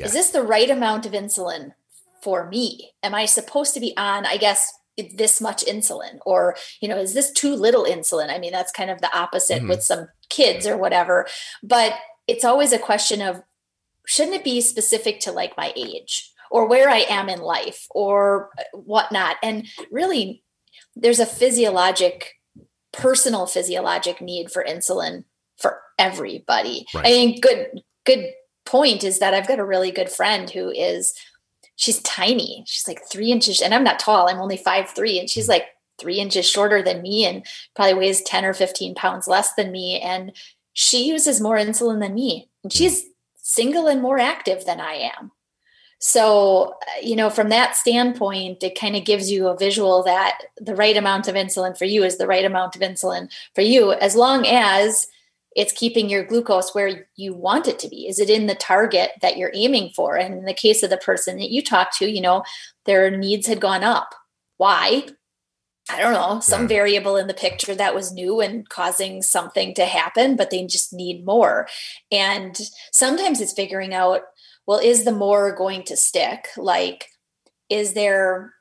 yeah. 0.00 0.06
is 0.06 0.12
this 0.12 0.30
the 0.30 0.42
right 0.42 0.70
amount 0.70 1.06
of 1.06 1.12
insulin 1.12 1.72
for 2.22 2.48
me? 2.48 2.92
Am 3.02 3.14
I 3.14 3.26
supposed 3.26 3.74
to 3.74 3.80
be 3.80 3.94
on, 3.96 4.26
I 4.26 4.36
guess, 4.36 4.72
this 5.02 5.40
much 5.40 5.64
insulin? 5.64 6.18
Or, 6.26 6.56
you 6.80 6.88
know, 6.88 6.98
is 6.98 7.14
this 7.14 7.32
too 7.32 7.54
little 7.54 7.84
insulin? 7.84 8.30
I 8.30 8.38
mean, 8.38 8.52
that's 8.52 8.72
kind 8.72 8.90
of 8.90 9.00
the 9.00 9.16
opposite 9.16 9.58
mm-hmm. 9.58 9.68
with 9.68 9.82
some 9.82 10.08
kids 10.28 10.66
or 10.66 10.76
whatever. 10.76 11.26
But 11.62 11.94
it's 12.26 12.44
always 12.44 12.72
a 12.72 12.78
question 12.78 13.22
of 13.22 13.42
shouldn't 14.06 14.36
it 14.36 14.44
be 14.44 14.60
specific 14.60 15.20
to 15.20 15.32
like 15.32 15.56
my 15.56 15.72
age 15.76 16.30
or 16.50 16.66
where 16.66 16.88
I 16.88 17.04
am 17.08 17.28
in 17.28 17.40
life 17.40 17.86
or 17.90 18.50
whatnot? 18.72 19.36
And 19.42 19.66
really, 19.90 20.42
there's 20.96 21.20
a 21.20 21.26
physiologic, 21.26 22.32
personal 22.92 23.46
physiologic 23.46 24.20
need 24.20 24.50
for 24.50 24.64
insulin 24.64 25.24
for 25.58 25.80
everybody. 25.98 26.86
Right. 26.94 27.06
I 27.06 27.10
mean, 27.10 27.40
good, 27.40 27.82
good 28.04 28.30
point 28.64 29.04
is 29.04 29.18
that 29.18 29.34
I've 29.34 29.48
got 29.48 29.58
a 29.58 29.64
really 29.64 29.90
good 29.90 30.10
friend 30.10 30.48
who 30.50 30.70
is 30.70 31.14
she's 31.80 32.02
tiny. 32.02 32.62
She's 32.66 32.86
like 32.86 33.00
three 33.10 33.32
inches, 33.32 33.62
and 33.62 33.74
I'm 33.74 33.84
not 33.84 33.98
tall. 33.98 34.28
I'm 34.28 34.38
only 34.38 34.58
five 34.58 34.90
three, 34.90 35.18
and 35.18 35.28
she's 35.28 35.48
like 35.48 35.64
three 35.98 36.18
inches 36.20 36.48
shorter 36.48 36.82
than 36.82 37.00
me, 37.00 37.24
and 37.24 37.44
probably 37.74 37.94
weighs 37.94 38.22
ten 38.22 38.44
or 38.44 38.52
fifteen 38.52 38.94
pounds 38.94 39.26
less 39.26 39.54
than 39.54 39.72
me. 39.72 39.98
And 39.98 40.32
she 40.74 41.08
uses 41.08 41.40
more 41.40 41.56
insulin 41.56 42.00
than 42.00 42.14
me, 42.14 42.48
and 42.62 42.72
she's 42.72 43.06
single 43.34 43.88
and 43.88 44.02
more 44.02 44.18
active 44.18 44.66
than 44.66 44.78
I 44.78 45.10
am. 45.18 45.32
So, 45.98 46.76
uh, 46.82 47.00
you 47.02 47.16
know, 47.16 47.30
from 47.30 47.48
that 47.48 47.76
standpoint, 47.76 48.62
it 48.62 48.78
kind 48.78 48.96
of 48.96 49.04
gives 49.04 49.30
you 49.30 49.48
a 49.48 49.56
visual 49.56 50.02
that 50.04 50.38
the 50.58 50.76
right 50.76 50.96
amount 50.96 51.28
of 51.28 51.34
insulin 51.34 51.76
for 51.76 51.86
you 51.86 52.04
is 52.04 52.18
the 52.18 52.26
right 52.26 52.44
amount 52.44 52.76
of 52.76 52.82
insulin 52.82 53.30
for 53.54 53.62
you, 53.62 53.92
as 53.92 54.14
long 54.14 54.46
as 54.46 55.08
it's 55.56 55.72
keeping 55.72 56.08
your 56.08 56.24
glucose 56.24 56.74
where 56.74 57.08
you 57.16 57.34
want 57.34 57.66
it 57.66 57.78
to 57.80 57.88
be. 57.88 58.06
Is 58.06 58.18
it 58.18 58.30
in 58.30 58.46
the 58.46 58.54
target 58.54 59.10
that 59.20 59.36
you're 59.36 59.50
aiming 59.54 59.90
for? 59.96 60.16
And 60.16 60.34
in 60.34 60.44
the 60.44 60.54
case 60.54 60.82
of 60.82 60.90
the 60.90 60.96
person 60.96 61.38
that 61.38 61.50
you 61.50 61.62
talked 61.62 61.96
to, 61.96 62.08
you 62.08 62.20
know, 62.20 62.44
their 62.86 63.10
needs 63.10 63.46
had 63.46 63.60
gone 63.60 63.82
up. 63.82 64.14
Why? 64.58 65.06
I 65.90 65.98
don't 65.98 66.12
know, 66.12 66.38
some 66.38 66.62
yeah. 66.62 66.68
variable 66.68 67.16
in 67.16 67.26
the 67.26 67.34
picture 67.34 67.74
that 67.74 67.96
was 67.96 68.12
new 68.12 68.40
and 68.40 68.68
causing 68.68 69.22
something 69.22 69.74
to 69.74 69.86
happen, 69.86 70.36
but 70.36 70.50
they 70.50 70.64
just 70.66 70.92
need 70.92 71.24
more. 71.24 71.66
And 72.12 72.56
sometimes 72.92 73.40
it's 73.40 73.52
figuring 73.52 73.92
out 73.92 74.22
well, 74.66 74.78
is 74.78 75.04
the 75.04 75.12
more 75.12 75.52
going 75.52 75.82
to 75.84 75.96
stick? 75.96 76.46
Like, 76.56 77.06
is 77.68 77.94
there 77.94 78.54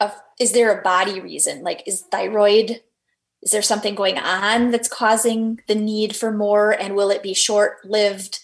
a 0.00 0.10
is 0.40 0.52
there 0.52 0.76
a 0.76 0.82
body 0.82 1.20
reason? 1.20 1.62
Like, 1.62 1.84
is 1.86 2.02
thyroid 2.10 2.80
is 3.46 3.52
there 3.52 3.62
something 3.62 3.94
going 3.94 4.18
on 4.18 4.72
that's 4.72 4.88
causing 4.88 5.60
the 5.68 5.74
need 5.76 6.16
for 6.16 6.32
more 6.32 6.72
and 6.72 6.96
will 6.96 7.10
it 7.10 7.22
be 7.22 7.32
short 7.32 7.76
lived 7.84 8.40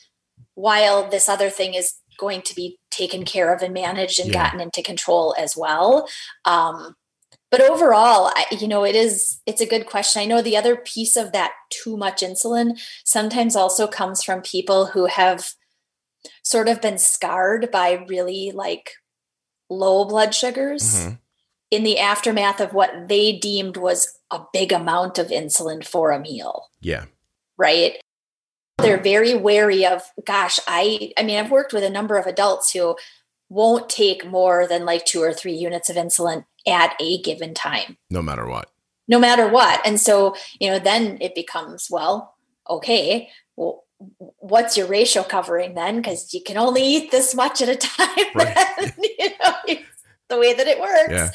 while 0.54 1.11
this 1.11 1.28
other 1.28 1.50
thing 1.50 1.75
is 1.75 1.94
going 2.18 2.40
to 2.40 2.54
be 2.54 2.78
taken 2.90 3.25
care 3.25 3.52
of 3.52 3.62
and 3.62 3.75
managed 3.75 4.21
and 4.21 4.28
yeah. 4.28 4.44
gotten 4.44 4.61
into 4.61 4.80
control 4.80 5.35
as 5.37 5.56
well 5.56 6.09
um, 6.44 6.94
but 7.50 7.61
overall 7.61 8.30
I, 8.32 8.47
you 8.52 8.68
know 8.68 8.85
it 8.85 8.94
is 8.94 9.40
it's 9.44 9.61
a 9.61 9.66
good 9.66 9.87
question 9.87 10.23
i 10.23 10.25
know 10.25 10.40
the 10.40 10.56
other 10.56 10.76
piece 10.76 11.16
of 11.16 11.32
that 11.32 11.50
too 11.68 11.97
much 11.97 12.23
insulin 12.23 12.78
sometimes 13.04 13.56
also 13.56 13.88
comes 13.88 14.23
from 14.23 14.40
people 14.40 14.87
who 14.87 15.06
have 15.06 15.54
sort 16.44 16.68
of 16.68 16.80
been 16.80 16.99
scarred 16.99 17.73
by 17.73 18.04
really 18.09 18.52
like 18.54 18.92
low 19.68 20.04
blood 20.04 20.32
sugars 20.32 20.94
mm-hmm. 20.94 21.14
in 21.73 21.82
the 21.82 21.99
aftermath 21.99 22.61
of 22.61 22.73
what 22.73 23.09
they 23.09 23.37
deemed 23.37 23.76
was 23.76 24.21
a 24.33 24.47
big 24.53 24.73
amount 24.73 25.19
of 25.19 25.29
insulin 25.29 25.85
for 25.85 26.11
a 26.11 26.19
meal. 26.19 26.69
Yeah. 26.81 27.05
Right. 27.57 28.01
They're 28.79 29.01
very 29.01 29.35
wary 29.35 29.87
of, 29.87 30.03
gosh, 30.25 30.59
I, 30.67 31.12
I 31.17 31.23
mean, 31.23 31.39
I've 31.39 31.51
worked 31.51 31.73
with 31.73 31.85
a 31.85 31.91
number 31.91 32.17
of 32.17 32.27
adults 32.27 32.73
who 32.73 32.97
won't 33.49 33.89
take 33.91 34.27
more 34.27 34.67
than 34.67 34.85
like 34.85 35.05
two 35.05 35.23
or 35.23 35.33
three 35.33 35.53
units 35.53 35.91
of 35.91 35.97
insulin 35.97 36.47
at 36.67 36.95
a 36.99 37.21
given 37.23 37.55
time. 37.55 37.99
No 38.11 38.23
matter 38.23 38.49
what. 38.49 38.71
No 39.07 39.21
matter 39.21 39.47
what. 39.49 39.87
And 39.87 40.01
so, 40.01 40.35
you 40.59 40.71
know, 40.71 40.79
then 40.79 41.19
it 41.21 41.35
becomes, 41.35 41.89
well, 41.91 42.35
okay, 42.69 43.29
well, 43.57 43.85
what's 44.17 44.77
your 44.77 44.87
ratio 44.87 45.23
covering 45.23 45.75
then? 45.75 45.97
Because 45.97 46.33
you 46.33 46.43
can 46.43 46.57
only 46.57 46.83
eat 46.83 47.11
this 47.11 47.35
much 47.35 47.61
at 47.61 47.69
a 47.69 47.77
time. 47.77 48.27
Right. 48.35 48.57
you 49.19 49.29
know, 49.29 49.77
the 50.29 50.39
way 50.39 50.55
that 50.55 50.67
it 50.67 50.81
works. 50.81 51.11
Yeah. 51.11 51.31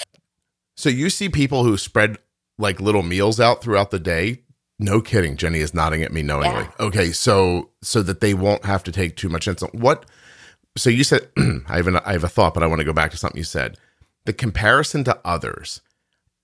So 0.76 0.90
you 0.90 1.10
see 1.10 1.30
people 1.30 1.64
who 1.64 1.78
spread 1.78 2.18
like 2.58 2.80
little 2.82 3.04
meals 3.04 3.40
out 3.40 3.62
throughout 3.62 3.92
the 3.92 4.00
day. 4.00 4.42
No 4.80 5.02
kidding. 5.02 5.38
Jenny 5.38 5.60
is 5.60 5.74
nodding 5.74 6.04
at 6.04 6.12
me 6.12 6.22
knowingly. 6.22 6.64
Yeah. 6.64 6.72
Okay, 6.80 7.12
so 7.12 7.70
so 7.82 8.02
that 8.04 8.22
they 8.22 8.34
won't 8.34 8.66
have 8.66 8.84
to 8.84 8.92
take 8.92 9.16
too 9.16 9.30
much 9.30 9.48
insulin. 9.48 9.74
What? 9.74 10.06
So 10.78 10.90
you 10.90 11.04
said 11.04 11.30
I 11.38 11.78
have 11.78 11.88
an, 11.88 11.98
I 11.98 12.14
have 12.14 12.24
a 12.24 12.30
thought, 12.30 12.54
but 12.54 12.64
I 12.64 12.68
want 12.68 12.80
to 12.80 12.86
go 12.86 12.94
back 12.94 13.12
to 13.12 13.18
something 13.18 13.38
you 13.38 13.44
said. 13.44 13.78
The 14.26 14.34
comparison 14.34 15.04
to 15.06 15.20
others 15.26 15.82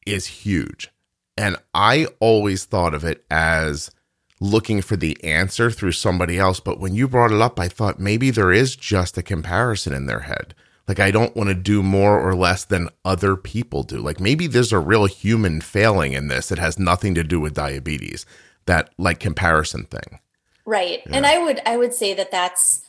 is 0.08 0.25
huge, 0.25 0.89
and 1.38 1.58
I 1.74 2.08
always 2.20 2.65
thought 2.65 2.93
of 2.93 3.03
it 3.03 3.24
as 3.29 3.91
looking 4.39 4.82
for 4.82 4.96
the 4.96 5.22
answer 5.24 5.70
through 5.70 5.91
somebody 5.91 6.38
else. 6.38 6.60
But 6.60 6.79
when 6.79 6.96
you 6.96 7.08
brought 7.08 7.32
it 7.32 7.41
up, 7.41 7.60
I 7.60 7.67
thought 7.67 8.00
maybe 8.00 8.32
there 8.32 8.51
is 8.51 8.75
just 8.75 9.17
a 9.17 9.24
comparison 9.24 9.93
in 9.93 10.05
their 10.05 10.22
head. 10.22 10.55
Like, 10.88 11.00
I 11.00 11.12
don't 11.12 11.36
want 11.36 11.48
to 11.48 11.56
do 11.56 11.82
more 11.82 12.20
or 12.20 12.36
less 12.36 12.66
than 12.66 12.90
other 13.06 13.36
people 13.38 13.84
do. 13.84 14.00
Like, 14.00 14.20
maybe 14.20 14.48
there's 14.48 14.74
a 14.74 14.80
real 14.80 15.06
human 15.06 15.62
failing 15.62 16.12
in 16.13 16.28
this. 16.28 16.52
It 16.52 16.60
has 16.60 16.78
nothing 16.78 17.16
to 17.16 17.24
do 17.24 17.40
with 17.40 17.54
diabetes, 17.54 18.25
that 18.66 18.90
like 18.98 19.20
comparison 19.20 19.86
thing. 19.86 20.20
Right. 20.66 21.02
Yeah. 21.06 21.16
And 21.16 21.25
I 21.25 21.38
would, 21.38 21.62
I 21.66 21.78
would 21.78 21.94
say 21.94 22.13
that 22.13 22.32
that's, 22.32 22.82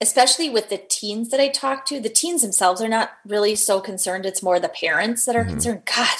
especially 0.00 0.50
with 0.50 0.68
the 0.68 0.82
teens 0.88 1.30
that 1.30 1.40
I 1.40 1.48
talk 1.48 1.86
to, 1.86 1.98
the 1.98 2.08
teens 2.08 2.42
themselves 2.42 2.80
are 2.80 2.88
not 2.88 3.10
really 3.26 3.54
so 3.56 3.80
concerned. 3.80 4.26
It's 4.26 4.42
more 4.42 4.60
the 4.60 4.68
parents 4.68 5.24
that 5.24 5.34
are 5.34 5.42
mm-hmm. 5.42 5.50
concerned. 5.50 5.82
God, 5.86 6.16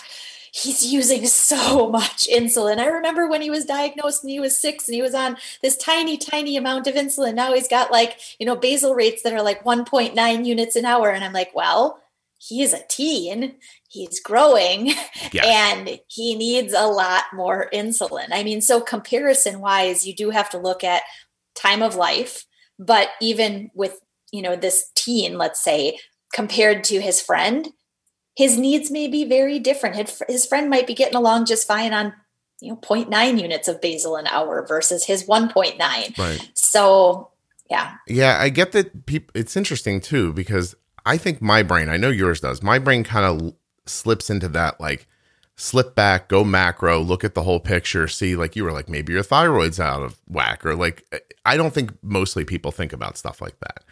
he's 0.54 0.86
using 0.86 1.26
so 1.26 1.88
much 1.90 2.28
insulin. 2.28 2.78
I 2.78 2.86
remember 2.86 3.26
when 3.26 3.42
he 3.42 3.50
was 3.50 3.64
diagnosed 3.64 4.22
and 4.22 4.30
he 4.30 4.38
was 4.38 4.56
six 4.56 4.86
and 4.86 4.94
he 4.94 5.02
was 5.02 5.14
on 5.14 5.36
this 5.62 5.76
tiny, 5.76 6.16
tiny 6.16 6.56
amount 6.56 6.86
of 6.86 6.94
insulin. 6.94 7.34
Now 7.34 7.52
he's 7.52 7.66
got 7.66 7.90
like, 7.90 8.18
you 8.38 8.46
know, 8.46 8.54
basal 8.54 8.94
rates 8.94 9.22
that 9.22 9.32
are 9.32 9.42
like 9.42 9.64
1.9 9.64 10.46
units 10.46 10.76
an 10.76 10.84
hour. 10.84 11.10
And 11.10 11.24
I'm 11.24 11.32
like, 11.32 11.50
well, 11.54 12.00
he 12.38 12.62
is 12.62 12.72
a 12.72 12.84
teen. 12.88 13.56
He's 13.88 14.20
growing 14.20 14.92
and 15.44 15.98
he 16.06 16.36
needs 16.36 16.72
a 16.72 16.86
lot 16.86 17.24
more 17.32 17.68
insulin. 17.72 18.28
I 18.30 18.44
mean, 18.44 18.60
so 18.60 18.80
comparison 18.80 19.58
wise, 19.58 20.06
you 20.06 20.14
do 20.14 20.30
have 20.30 20.50
to 20.50 20.58
look 20.58 20.84
at 20.84 21.02
time 21.56 21.82
of 21.82 21.96
life, 21.96 22.44
but 22.78 23.08
even 23.20 23.70
with, 23.74 23.98
you 24.32 24.42
know, 24.42 24.54
this 24.54 24.90
teen, 24.94 25.36
let's 25.36 25.62
say, 25.62 25.98
compared 26.32 26.84
to 26.84 27.00
his 27.00 27.20
friend, 27.20 27.68
his 28.34 28.58
needs 28.58 28.90
may 28.90 29.08
be 29.08 29.24
very 29.24 29.58
different. 29.58 30.10
His 30.28 30.46
friend 30.46 30.68
might 30.68 30.86
be 30.86 30.94
getting 30.94 31.16
along 31.16 31.46
just 31.46 31.66
fine 31.66 31.92
on 31.92 32.12
you 32.60 32.72
know 32.72 32.76
0.9 32.78 33.40
units 33.40 33.68
of 33.68 33.80
basal 33.80 34.16
an 34.16 34.26
hour 34.26 34.64
versus 34.66 35.04
his 35.04 35.24
1.9. 35.24 36.18
Right. 36.18 36.50
So 36.54 37.30
yeah. 37.70 37.94
Yeah, 38.06 38.38
I 38.40 38.48
get 38.48 38.72
that 38.72 39.06
people 39.06 39.32
it's 39.34 39.56
interesting 39.56 40.00
too 40.00 40.32
because 40.32 40.74
I 41.06 41.16
think 41.16 41.42
my 41.42 41.62
brain, 41.62 41.88
I 41.88 41.96
know 41.96 42.10
yours 42.10 42.40
does. 42.40 42.62
My 42.62 42.78
brain 42.78 43.04
kind 43.04 43.42
of 43.42 43.54
slips 43.86 44.30
into 44.30 44.48
that 44.48 44.80
like 44.80 45.06
slip 45.56 45.94
back, 45.94 46.28
go 46.28 46.42
macro, 46.42 47.00
look 47.00 47.22
at 47.22 47.34
the 47.34 47.42
whole 47.42 47.60
picture, 47.60 48.08
see 48.08 48.36
like 48.36 48.56
you 48.56 48.64
were 48.64 48.72
like 48.72 48.88
maybe 48.88 49.12
your 49.12 49.22
thyroid's 49.22 49.78
out 49.78 50.02
of 50.02 50.18
whack 50.26 50.64
or 50.66 50.74
like 50.74 51.04
I 51.44 51.56
don't 51.56 51.72
think 51.72 51.92
mostly 52.02 52.44
people 52.44 52.72
think 52.72 52.92
about 52.92 53.16
stuff 53.16 53.40
like 53.40 53.58
that. 53.60 53.84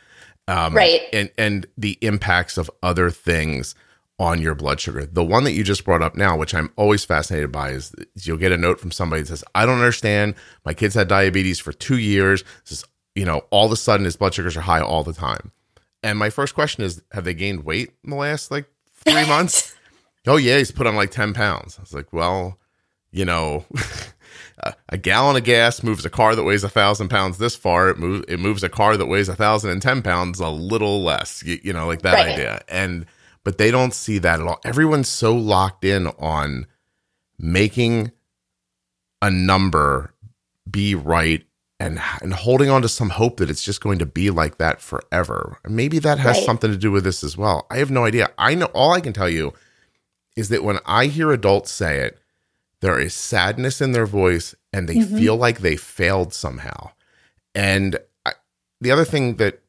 Um, 0.48 0.74
right. 0.74 1.02
And 1.12 1.30
and 1.38 1.66
the 1.78 1.98
impacts 2.00 2.58
of 2.58 2.70
other 2.82 3.10
things 3.10 3.74
on 4.22 4.40
your 4.40 4.54
blood 4.54 4.78
sugar. 4.78 5.04
The 5.04 5.24
one 5.24 5.42
that 5.42 5.52
you 5.52 5.64
just 5.64 5.84
brought 5.84 6.00
up 6.00 6.14
now, 6.14 6.36
which 6.36 6.54
I'm 6.54 6.72
always 6.76 7.04
fascinated 7.04 7.50
by, 7.50 7.70
is, 7.70 7.92
you'll 8.14 8.36
get 8.36 8.52
a 8.52 8.56
note 8.56 8.78
from 8.78 8.92
somebody 8.92 9.22
that 9.22 9.26
says, 9.26 9.42
I 9.52 9.66
don't 9.66 9.78
understand. 9.78 10.36
My 10.64 10.74
kids 10.74 10.94
had 10.94 11.08
diabetes 11.08 11.58
for 11.58 11.72
two 11.72 11.98
years. 11.98 12.44
This 12.62 12.78
is, 12.78 12.84
you 13.16 13.24
know, 13.24 13.42
all 13.50 13.66
of 13.66 13.72
a 13.72 13.76
sudden 13.76 14.04
his 14.04 14.14
blood 14.14 14.32
sugars 14.32 14.56
are 14.56 14.60
high 14.60 14.80
all 14.80 15.02
the 15.02 15.12
time. 15.12 15.50
And 16.04 16.20
my 16.20 16.30
first 16.30 16.54
question 16.54 16.84
is, 16.84 17.02
have 17.10 17.24
they 17.24 17.34
gained 17.34 17.64
weight 17.64 17.94
in 18.04 18.10
the 18.10 18.16
last 18.16 18.52
like 18.52 18.66
three 18.94 19.26
months? 19.26 19.74
oh, 20.28 20.36
yeah, 20.36 20.56
he's 20.56 20.70
put 20.70 20.86
on 20.86 20.94
like 20.94 21.10
10 21.10 21.34
pounds. 21.34 21.76
I 21.76 21.82
was 21.82 21.92
like, 21.92 22.12
well, 22.12 22.60
you 23.10 23.24
know, 23.24 23.64
a 24.88 24.98
gallon 24.98 25.34
of 25.34 25.42
gas 25.42 25.82
moves 25.82 26.06
a 26.06 26.10
car 26.10 26.36
that 26.36 26.44
weighs 26.44 26.62
a 26.62 26.68
thousand 26.68 27.08
pounds 27.08 27.38
this 27.38 27.56
far. 27.56 27.88
It 27.88 27.98
moves, 27.98 28.24
it 28.28 28.38
moves 28.38 28.62
a 28.62 28.68
car 28.68 28.96
that 28.96 29.06
weighs 29.06 29.28
a 29.28 29.34
thousand 29.34 29.70
and 29.70 29.82
ten 29.82 30.00
pounds 30.00 30.38
a 30.38 30.48
little 30.48 31.02
less, 31.02 31.42
you, 31.42 31.58
you 31.64 31.72
know, 31.72 31.88
like 31.88 32.02
that 32.02 32.14
right. 32.14 32.28
idea. 32.34 32.62
And, 32.68 33.04
but 33.44 33.58
they 33.58 33.70
don't 33.70 33.94
see 33.94 34.18
that 34.18 34.40
at 34.40 34.46
all. 34.46 34.60
Everyone's 34.64 35.08
so 35.08 35.34
locked 35.34 35.84
in 35.84 36.08
on 36.18 36.66
making 37.38 38.12
a 39.20 39.30
number 39.30 40.14
be 40.70 40.94
right 40.94 41.44
and 41.80 42.00
and 42.20 42.32
holding 42.32 42.70
on 42.70 42.82
to 42.82 42.88
some 42.88 43.10
hope 43.10 43.38
that 43.38 43.50
it's 43.50 43.64
just 43.64 43.80
going 43.80 43.98
to 43.98 44.06
be 44.06 44.30
like 44.30 44.58
that 44.58 44.80
forever. 44.80 45.58
Maybe 45.66 45.98
that 45.98 46.18
has 46.18 46.36
right. 46.36 46.46
something 46.46 46.70
to 46.70 46.76
do 46.76 46.92
with 46.92 47.04
this 47.04 47.24
as 47.24 47.36
well. 47.36 47.66
I 47.70 47.78
have 47.78 47.90
no 47.90 48.04
idea. 48.04 48.30
I 48.38 48.54
know 48.54 48.66
all 48.66 48.92
I 48.92 49.00
can 49.00 49.12
tell 49.12 49.28
you 49.28 49.52
is 50.36 50.48
that 50.48 50.62
when 50.62 50.78
I 50.86 51.06
hear 51.06 51.32
adults 51.32 51.70
say 51.70 51.98
it, 51.98 52.18
there 52.80 52.98
is 52.98 53.14
sadness 53.14 53.80
in 53.80 53.92
their 53.92 54.06
voice 54.06 54.54
and 54.72 54.88
they 54.88 54.96
mm-hmm. 54.96 55.16
feel 55.16 55.36
like 55.36 55.58
they 55.58 55.76
failed 55.76 56.32
somehow. 56.32 56.90
And 57.54 57.98
I, 58.24 58.32
the 58.80 58.90
other 58.90 59.04
thing 59.04 59.36
that 59.36 59.61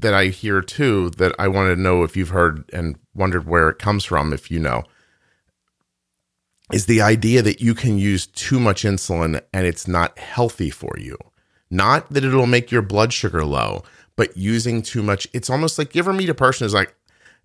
that 0.00 0.14
I 0.14 0.26
hear 0.26 0.60
too 0.60 1.10
that 1.10 1.34
I 1.38 1.48
want 1.48 1.74
to 1.74 1.80
know 1.80 2.02
if 2.02 2.16
you've 2.16 2.30
heard 2.30 2.68
and 2.72 2.98
wondered 3.14 3.46
where 3.46 3.68
it 3.68 3.78
comes 3.78 4.04
from, 4.04 4.32
if 4.32 4.50
you 4.50 4.58
know, 4.58 4.84
is 6.72 6.86
the 6.86 7.00
idea 7.00 7.42
that 7.42 7.60
you 7.60 7.74
can 7.74 7.98
use 7.98 8.26
too 8.26 8.60
much 8.60 8.82
insulin 8.82 9.40
and 9.52 9.66
it's 9.66 9.88
not 9.88 10.18
healthy 10.18 10.70
for 10.70 10.96
you. 10.98 11.16
Not 11.70 12.10
that 12.10 12.24
it'll 12.24 12.46
make 12.46 12.70
your 12.70 12.82
blood 12.82 13.12
sugar 13.12 13.44
low, 13.44 13.82
but 14.16 14.36
using 14.36 14.82
too 14.82 15.02
much. 15.02 15.26
It's 15.32 15.50
almost 15.50 15.78
like 15.78 15.94
you 15.94 16.00
ever 16.00 16.12
meet 16.12 16.28
a 16.28 16.34
person 16.34 16.64
who's 16.64 16.74
like, 16.74 16.94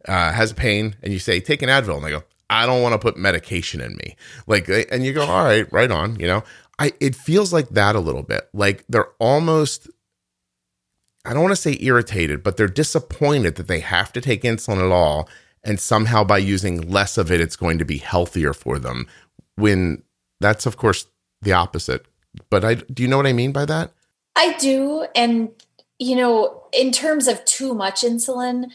uh, 0.07 0.31
has 0.31 0.53
pain 0.53 0.95
and 1.01 1.13
you 1.13 1.19
say, 1.19 1.39
take 1.39 1.61
an 1.61 1.69
Advil. 1.69 1.97
And 1.97 2.05
they 2.05 2.11
go, 2.11 2.23
I 2.49 2.65
don't 2.65 2.81
want 2.81 2.93
to 2.93 2.99
put 2.99 3.17
medication 3.17 3.81
in 3.81 3.95
me. 3.95 4.15
Like, 4.47 4.69
and 4.91 5.05
you 5.05 5.13
go, 5.13 5.25
all 5.25 5.43
right, 5.43 5.71
right 5.71 5.91
on, 5.91 6.19
you 6.19 6.27
know. 6.27 6.43
I, 6.79 6.91
it 6.99 7.15
feels 7.15 7.53
like 7.53 7.69
that 7.69 7.95
a 7.95 7.99
little 7.99 8.23
bit. 8.23 8.49
Like 8.53 8.83
they're 8.89 9.11
almost 9.19 9.89
I 11.25 11.33
don't 11.33 11.43
want 11.43 11.53
to 11.53 11.61
say 11.61 11.77
irritated, 11.79 12.43
but 12.43 12.57
they're 12.57 12.67
disappointed 12.67 13.55
that 13.55 13.67
they 13.67 13.79
have 13.79 14.11
to 14.13 14.21
take 14.21 14.43
insulin 14.43 14.83
at 14.85 14.91
all. 14.91 15.29
And 15.63 15.79
somehow 15.79 16.23
by 16.25 16.39
using 16.39 16.89
less 16.89 17.17
of 17.17 17.31
it, 17.31 17.39
it's 17.39 17.55
going 17.55 17.77
to 17.77 17.85
be 17.85 17.97
healthier 17.97 18.53
for 18.53 18.77
them. 18.77 19.07
When 19.55 20.03
that's, 20.41 20.65
of 20.65 20.75
course, 20.75 21.05
the 21.41 21.53
opposite. 21.53 22.05
But 22.49 22.65
I 22.65 22.75
do 22.75 23.03
you 23.03 23.09
know 23.09 23.17
what 23.17 23.27
I 23.27 23.33
mean 23.33 23.51
by 23.51 23.65
that? 23.65 23.91
I 24.35 24.53
do. 24.57 25.05
And 25.15 25.49
you 25.99 26.15
know, 26.15 26.63
in 26.73 26.91
terms 26.91 27.27
of 27.27 27.45
too 27.45 27.73
much 27.73 28.01
insulin, 28.01 28.65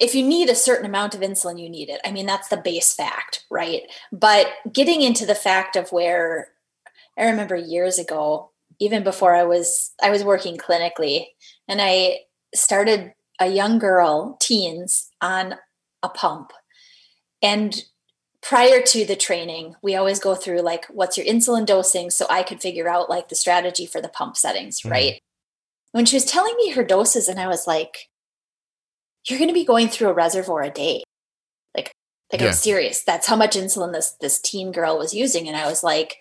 if 0.00 0.14
you 0.14 0.26
need 0.26 0.50
a 0.50 0.54
certain 0.54 0.84
amount 0.84 1.14
of 1.14 1.20
insulin, 1.20 1.60
you 1.60 1.70
need 1.70 1.88
it. 1.88 2.00
I 2.04 2.10
mean, 2.10 2.26
that's 2.26 2.48
the 2.48 2.56
base 2.56 2.92
fact, 2.92 3.44
right? 3.50 3.82
But 4.12 4.48
getting 4.70 5.00
into 5.00 5.24
the 5.24 5.34
fact 5.34 5.76
of 5.76 5.92
where 5.92 6.48
I 7.16 7.24
remember 7.24 7.56
years 7.56 7.98
ago, 7.98 8.50
even 8.78 9.04
before 9.04 9.34
I 9.34 9.44
was 9.44 9.92
I 10.02 10.10
was 10.10 10.24
working 10.24 10.58
clinically, 10.58 11.28
and 11.68 11.80
I 11.80 12.20
started 12.54 13.12
a 13.40 13.48
young 13.48 13.78
girl, 13.78 14.36
teens, 14.40 15.10
on 15.20 15.56
a 16.02 16.08
pump. 16.08 16.52
And 17.42 17.84
prior 18.42 18.80
to 18.80 19.04
the 19.04 19.16
training, 19.16 19.74
we 19.82 19.94
always 19.96 20.20
go 20.20 20.34
through 20.34 20.60
like 20.60 20.86
what's 20.86 21.18
your 21.18 21.26
insulin 21.26 21.66
dosing 21.66 22.10
so 22.10 22.26
I 22.30 22.42
could 22.42 22.60
figure 22.60 22.88
out 22.88 23.10
like 23.10 23.28
the 23.28 23.34
strategy 23.34 23.86
for 23.86 24.00
the 24.00 24.08
pump 24.08 24.36
settings, 24.36 24.80
mm-hmm. 24.80 24.90
right? 24.90 25.20
When 25.92 26.06
she 26.06 26.16
was 26.16 26.24
telling 26.24 26.54
me 26.56 26.70
her 26.72 26.84
doses, 26.84 27.28
and 27.28 27.40
I 27.40 27.48
was 27.48 27.66
like, 27.66 28.08
you're 29.26 29.38
going 29.38 29.48
to 29.48 29.54
be 29.54 29.64
going 29.64 29.88
through 29.88 30.08
a 30.08 30.14
reservoir 30.14 30.62
a 30.62 30.70
day. 30.70 31.02
Like, 31.74 31.92
like 32.30 32.40
yeah. 32.40 32.48
I'm 32.48 32.52
serious. 32.52 33.02
That's 33.02 33.26
how 33.26 33.36
much 33.36 33.56
insulin 33.56 33.92
this 33.92 34.10
this 34.20 34.40
teen 34.40 34.72
girl 34.72 34.98
was 34.98 35.14
using, 35.14 35.48
and 35.48 35.56
I 35.56 35.66
was 35.66 35.82
like, 35.82 36.18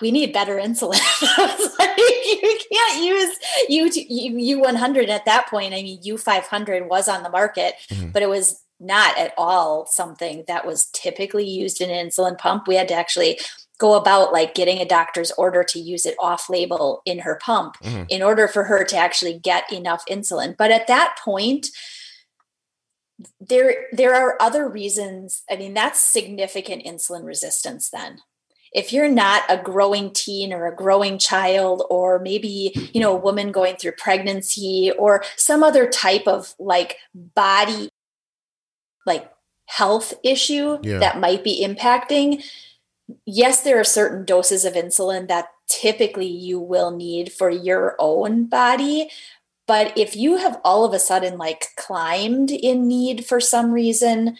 we 0.00 0.10
need 0.10 0.32
better 0.32 0.56
insulin. 0.56 1.00
like, 1.78 1.98
you 1.98 2.58
can't 2.72 3.04
use 3.04 3.38
U 3.68 4.38
U 4.38 4.60
one 4.60 4.76
hundred 4.76 5.08
at 5.08 5.24
that 5.26 5.46
point. 5.48 5.74
I 5.74 5.82
mean, 5.82 5.98
U 6.02 6.16
five 6.18 6.46
hundred 6.46 6.88
was 6.88 7.08
on 7.08 7.22
the 7.22 7.30
market, 7.30 7.74
mm-hmm. 7.90 8.10
but 8.10 8.22
it 8.22 8.28
was 8.28 8.62
not 8.80 9.16
at 9.16 9.32
all 9.38 9.86
something 9.86 10.44
that 10.48 10.66
was 10.66 10.86
typically 10.86 11.48
used 11.48 11.80
in 11.80 11.90
an 11.90 12.08
insulin 12.08 12.36
pump. 12.36 12.66
We 12.66 12.74
had 12.74 12.88
to 12.88 12.94
actually 12.94 13.38
go 13.78 13.94
about 13.94 14.32
like 14.32 14.54
getting 14.54 14.78
a 14.78 14.84
doctor's 14.84 15.30
order 15.32 15.64
to 15.64 15.78
use 15.78 16.06
it 16.06 16.16
off 16.20 16.48
label 16.48 17.02
in 17.04 17.20
her 17.20 17.38
pump 17.42 17.76
mm-hmm. 17.82 18.04
in 18.08 18.22
order 18.22 18.48
for 18.48 18.64
her 18.64 18.84
to 18.84 18.96
actually 18.96 19.38
get 19.38 19.72
enough 19.72 20.04
insulin. 20.10 20.56
But 20.56 20.70
at 20.70 20.86
that 20.88 21.16
point, 21.24 21.68
there 23.40 23.86
there 23.92 24.14
are 24.14 24.36
other 24.40 24.68
reasons 24.68 25.42
i 25.50 25.56
mean 25.56 25.74
that's 25.74 26.00
significant 26.00 26.84
insulin 26.84 27.24
resistance 27.24 27.90
then 27.90 28.18
if 28.74 28.92
you're 28.92 29.08
not 29.08 29.42
a 29.48 29.56
growing 29.56 30.12
teen 30.12 30.52
or 30.52 30.66
a 30.66 30.74
growing 30.74 31.18
child 31.18 31.84
or 31.90 32.18
maybe 32.18 32.72
you 32.92 33.00
know 33.00 33.12
a 33.12 33.20
woman 33.20 33.52
going 33.52 33.76
through 33.76 33.92
pregnancy 33.92 34.92
or 34.98 35.22
some 35.36 35.62
other 35.62 35.88
type 35.88 36.26
of 36.26 36.54
like 36.58 36.96
body 37.14 37.88
like 39.06 39.30
health 39.66 40.14
issue 40.24 40.78
yeah. 40.82 40.98
that 40.98 41.20
might 41.20 41.44
be 41.44 41.64
impacting 41.64 42.44
yes 43.26 43.62
there 43.62 43.78
are 43.78 43.84
certain 43.84 44.24
doses 44.24 44.64
of 44.64 44.74
insulin 44.74 45.28
that 45.28 45.48
typically 45.68 46.26
you 46.26 46.60
will 46.60 46.90
need 46.90 47.32
for 47.32 47.48
your 47.50 47.96
own 47.98 48.46
body 48.46 49.08
but 49.66 49.96
if 49.96 50.16
you 50.16 50.36
have 50.36 50.60
all 50.64 50.84
of 50.84 50.92
a 50.92 50.98
sudden 50.98 51.38
like 51.38 51.68
climbed 51.76 52.50
in 52.50 52.86
need 52.88 53.24
for 53.24 53.40
some 53.40 53.72
reason, 53.72 54.36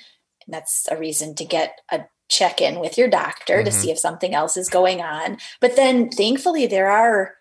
that's 0.49 0.89
a 0.91 0.97
reason 0.97 1.35
to 1.37 1.45
get 1.45 1.81
a 1.91 2.05
check 2.33 2.61
in 2.61 2.81
with 2.81 2.97
your 2.97 3.09
doctor 3.09 3.57
mm-hmm. 3.57 3.67
to 3.67 3.73
see 3.73 3.91
if 3.91 3.99
something 3.99 4.35
else 4.35 4.57
is 4.57 4.69
going 4.69 5.03
on. 5.03 5.37
But 5.61 5.77
then 5.77 6.09
thankfully 6.11 6.67
there 6.67 6.91
are 6.91 7.35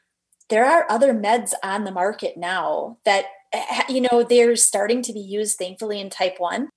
there 0.49 0.65
are 0.65 0.85
other 0.89 1.13
meds 1.13 1.53
on 1.63 1.85
the 1.85 1.91
market 1.91 2.35
now 2.35 2.97
that 3.05 3.25
eh, 3.53 3.83
you 3.87 4.01
know 4.01 4.23
they're 4.23 4.55
starting 4.55 5.01
to 5.03 5.13
be 5.13 5.19
used 5.19 5.57
thankfully 5.57 5.99
in 5.99 6.09
type 6.09 6.35
1 6.37 6.69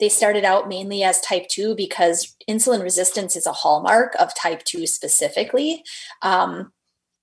they 0.00 0.08
started 0.08 0.44
out 0.44 0.68
mainly 0.68 1.04
as 1.04 1.20
type 1.20 1.46
2 1.48 1.76
because 1.76 2.34
insulin 2.48 2.82
resistance 2.82 3.36
is 3.36 3.46
a 3.46 3.52
hallmark 3.52 4.16
of 4.18 4.34
type 4.34 4.64
2 4.64 4.84
specifically 4.86 5.84
um, 6.22 6.72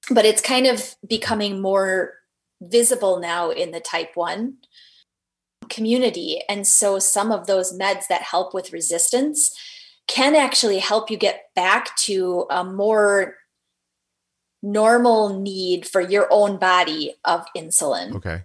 but 0.09 0.23
it's 0.23 0.41
kind 0.41 0.65
of 0.65 0.95
becoming 1.05 1.61
more 1.61 2.13
visible 2.61 3.19
now 3.19 3.49
in 3.49 3.71
the 3.71 3.81
type 3.81 4.11
1 4.15 4.57
community. 5.69 6.41
And 6.47 6.65
so 6.65 6.99
some 6.99 7.31
of 7.31 7.47
those 7.47 7.77
meds 7.77 8.07
that 8.07 8.21
help 8.21 8.53
with 8.53 8.73
resistance 8.73 9.51
can 10.07 10.35
actually 10.35 10.79
help 10.79 11.11
you 11.11 11.17
get 11.17 11.53
back 11.55 11.95
to 11.97 12.45
a 12.49 12.63
more 12.63 13.35
normal 14.63 15.39
need 15.39 15.85
for 15.87 16.01
your 16.01 16.27
own 16.31 16.57
body 16.57 17.15
of 17.25 17.45
insulin. 17.55 18.15
Okay 18.15 18.43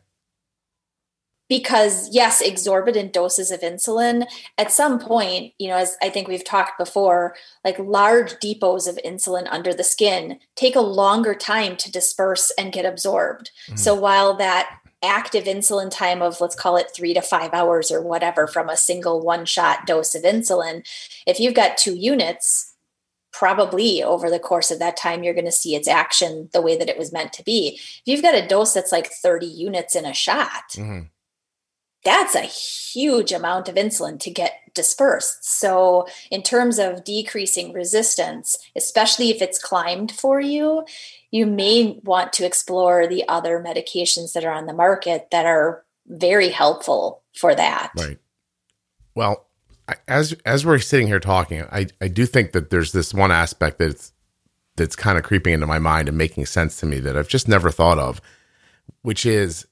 because 1.52 2.08
yes 2.14 2.40
exorbitant 2.40 3.12
doses 3.12 3.50
of 3.50 3.60
insulin 3.60 4.26
at 4.56 4.72
some 4.72 4.98
point 4.98 5.52
you 5.58 5.68
know 5.68 5.76
as 5.76 5.98
i 6.00 6.08
think 6.08 6.26
we've 6.26 6.46
talked 6.46 6.78
before 6.78 7.34
like 7.62 7.78
large 7.78 8.32
depots 8.40 8.88
of 8.88 8.98
insulin 9.04 9.46
under 9.50 9.74
the 9.74 9.84
skin 9.84 10.38
take 10.54 10.74
a 10.74 10.80
longer 10.80 11.34
time 11.34 11.76
to 11.76 11.92
disperse 11.92 12.50
and 12.56 12.72
get 12.72 12.86
absorbed 12.86 13.50
mm. 13.68 13.78
so 13.78 13.94
while 13.94 14.32
that 14.34 14.78
active 15.02 15.44
insulin 15.44 15.90
time 15.90 16.22
of 16.22 16.40
let's 16.40 16.54
call 16.54 16.76
it 16.76 16.90
3 16.94 17.14
to 17.14 17.22
5 17.22 17.52
hours 17.52 17.90
or 17.90 18.00
whatever 18.00 18.46
from 18.46 18.68
a 18.68 18.76
single 18.76 19.20
one 19.20 19.44
shot 19.44 19.86
dose 19.86 20.14
of 20.14 20.22
insulin 20.22 20.86
if 21.26 21.40
you've 21.40 21.54
got 21.54 21.76
two 21.76 21.94
units 21.94 22.74
probably 23.32 24.02
over 24.02 24.28
the 24.30 24.38
course 24.38 24.70
of 24.70 24.78
that 24.78 24.96
time 24.96 25.22
you're 25.22 25.34
going 25.34 25.44
to 25.44 25.52
see 25.52 25.74
its 25.74 25.88
action 25.88 26.50
the 26.52 26.60
way 26.60 26.76
that 26.76 26.88
it 26.88 26.98
was 26.98 27.12
meant 27.12 27.32
to 27.32 27.42
be. 27.42 27.78
If 27.78 28.02
you've 28.04 28.22
got 28.22 28.34
a 28.34 28.46
dose 28.46 28.74
that's 28.74 28.92
like 28.92 29.10
30 29.10 29.46
units 29.46 29.96
in 29.96 30.04
a 30.04 30.12
shot 30.12 30.72
mm-hmm 30.72 31.06
that's 32.04 32.34
a 32.34 32.40
huge 32.42 33.32
amount 33.32 33.68
of 33.68 33.76
insulin 33.76 34.18
to 34.20 34.30
get 34.30 34.54
dispersed. 34.74 35.44
So, 35.44 36.06
in 36.30 36.42
terms 36.42 36.78
of 36.78 37.04
decreasing 37.04 37.72
resistance, 37.72 38.58
especially 38.74 39.30
if 39.30 39.40
it's 39.40 39.58
climbed 39.58 40.12
for 40.12 40.40
you, 40.40 40.84
you 41.30 41.46
may 41.46 42.00
want 42.04 42.32
to 42.34 42.46
explore 42.46 43.06
the 43.06 43.26
other 43.28 43.62
medications 43.64 44.32
that 44.32 44.44
are 44.44 44.52
on 44.52 44.66
the 44.66 44.72
market 44.72 45.28
that 45.30 45.46
are 45.46 45.84
very 46.06 46.48
helpful 46.48 47.22
for 47.34 47.54
that. 47.54 47.92
Right. 47.96 48.18
Well, 49.14 49.46
as 50.08 50.32
as 50.44 50.64
we're 50.64 50.78
sitting 50.78 51.06
here 51.06 51.20
talking, 51.20 51.62
I 51.70 51.86
I 52.00 52.08
do 52.08 52.26
think 52.26 52.52
that 52.52 52.70
there's 52.70 52.92
this 52.92 53.14
one 53.14 53.30
aspect 53.30 53.78
that's 53.78 54.12
that's 54.76 54.96
kind 54.96 55.18
of 55.18 55.24
creeping 55.24 55.54
into 55.54 55.66
my 55.66 55.78
mind 55.78 56.08
and 56.08 56.16
making 56.16 56.46
sense 56.46 56.80
to 56.80 56.86
me 56.86 56.98
that 57.00 57.16
I've 57.16 57.28
just 57.28 57.48
never 57.48 57.70
thought 57.70 57.98
of, 57.98 58.20
which 59.02 59.26
is 59.26 59.66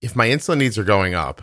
if 0.00 0.14
my 0.14 0.28
insulin 0.28 0.58
needs 0.58 0.78
are 0.78 0.84
going 0.84 1.14
up, 1.14 1.42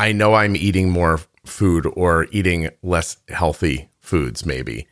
I 0.00 0.12
know 0.12 0.32
I'm 0.32 0.56
eating 0.56 0.88
more 0.88 1.20
food 1.44 1.86
or 1.94 2.26
eating 2.30 2.70
less 2.82 3.18
healthy 3.28 3.90
foods, 3.98 4.46
maybe. 4.46 4.88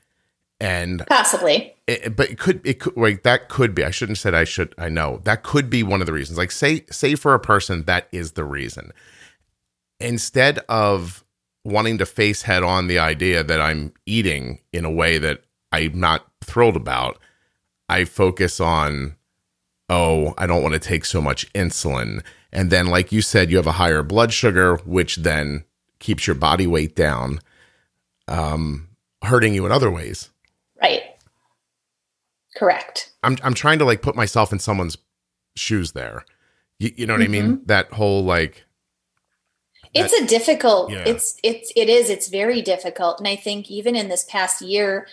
And 0.60 1.06
possibly, 1.06 1.74
it, 1.86 2.14
but 2.14 2.28
it 2.28 2.38
could, 2.38 2.60
it 2.62 2.78
could, 2.78 2.94
like 2.94 3.22
that 3.22 3.48
could 3.48 3.74
be, 3.74 3.84
I 3.84 3.90
shouldn't 3.90 4.18
have 4.18 4.22
said 4.22 4.34
I 4.34 4.44
should, 4.44 4.74
I 4.76 4.90
know 4.90 5.20
that 5.24 5.44
could 5.44 5.70
be 5.70 5.82
one 5.82 6.02
of 6.02 6.06
the 6.06 6.12
reasons. 6.12 6.36
Like, 6.36 6.50
say, 6.50 6.84
say 6.90 7.14
for 7.14 7.32
a 7.32 7.40
person, 7.40 7.84
that 7.84 8.08
is 8.12 8.32
the 8.32 8.44
reason. 8.44 8.92
Instead 9.98 10.58
of 10.68 11.24
wanting 11.64 11.96
to 11.98 12.06
face 12.06 12.42
head 12.42 12.62
on 12.62 12.86
the 12.86 12.98
idea 12.98 13.42
that 13.42 13.62
I'm 13.62 13.94
eating 14.04 14.58
in 14.74 14.84
a 14.84 14.90
way 14.90 15.16
that 15.16 15.42
I'm 15.72 15.98
not 15.98 16.26
thrilled 16.44 16.76
about, 16.76 17.18
I 17.88 18.04
focus 18.04 18.60
on, 18.60 19.16
oh, 19.88 20.34
I 20.36 20.46
don't 20.46 20.62
want 20.62 20.74
to 20.74 20.80
take 20.80 21.04
so 21.04 21.20
much 21.20 21.52
insulin 21.52 22.22
and 22.52 22.70
then, 22.70 22.86
like 22.86 23.12
you 23.12 23.20
said, 23.20 23.50
you 23.50 23.56
have 23.56 23.66
a 23.66 23.72
higher 23.72 24.02
blood 24.02 24.32
sugar, 24.32 24.76
which 24.84 25.16
then 25.16 25.64
keeps 25.98 26.26
your 26.26 26.36
body 26.36 26.66
weight 26.66 26.96
down, 26.96 27.40
um, 28.26 28.88
hurting 29.22 29.54
you 29.54 29.66
in 29.66 29.72
other 29.72 29.90
ways. 29.90 30.30
Right. 30.80 31.02
Correct. 32.56 33.12
I'm 33.22 33.36
I'm 33.42 33.54
trying 33.54 33.78
to 33.80 33.84
like 33.84 34.02
put 34.02 34.16
myself 34.16 34.52
in 34.52 34.58
someone's 34.58 34.96
shoes 35.56 35.92
there. 35.92 36.24
You, 36.78 36.90
you 36.96 37.06
know 37.06 37.14
what 37.14 37.22
mm-hmm. 37.22 37.34
I 37.34 37.40
mean? 37.40 37.52
Mm-hmm. 37.52 37.66
That 37.66 37.92
whole 37.92 38.24
like 38.24 38.64
it's 39.94 40.12
a 40.12 40.26
difficult 40.26 40.90
yeah. 40.90 41.04
it's 41.06 41.38
it's 41.42 41.72
it 41.74 41.88
is 41.88 42.10
it's 42.10 42.28
very 42.28 42.60
difficult 42.60 43.18
and 43.18 43.26
i 43.26 43.34
think 43.34 43.70
even 43.70 43.96
in 43.96 44.10
this 44.10 44.22
past 44.22 44.60
year 44.60 45.06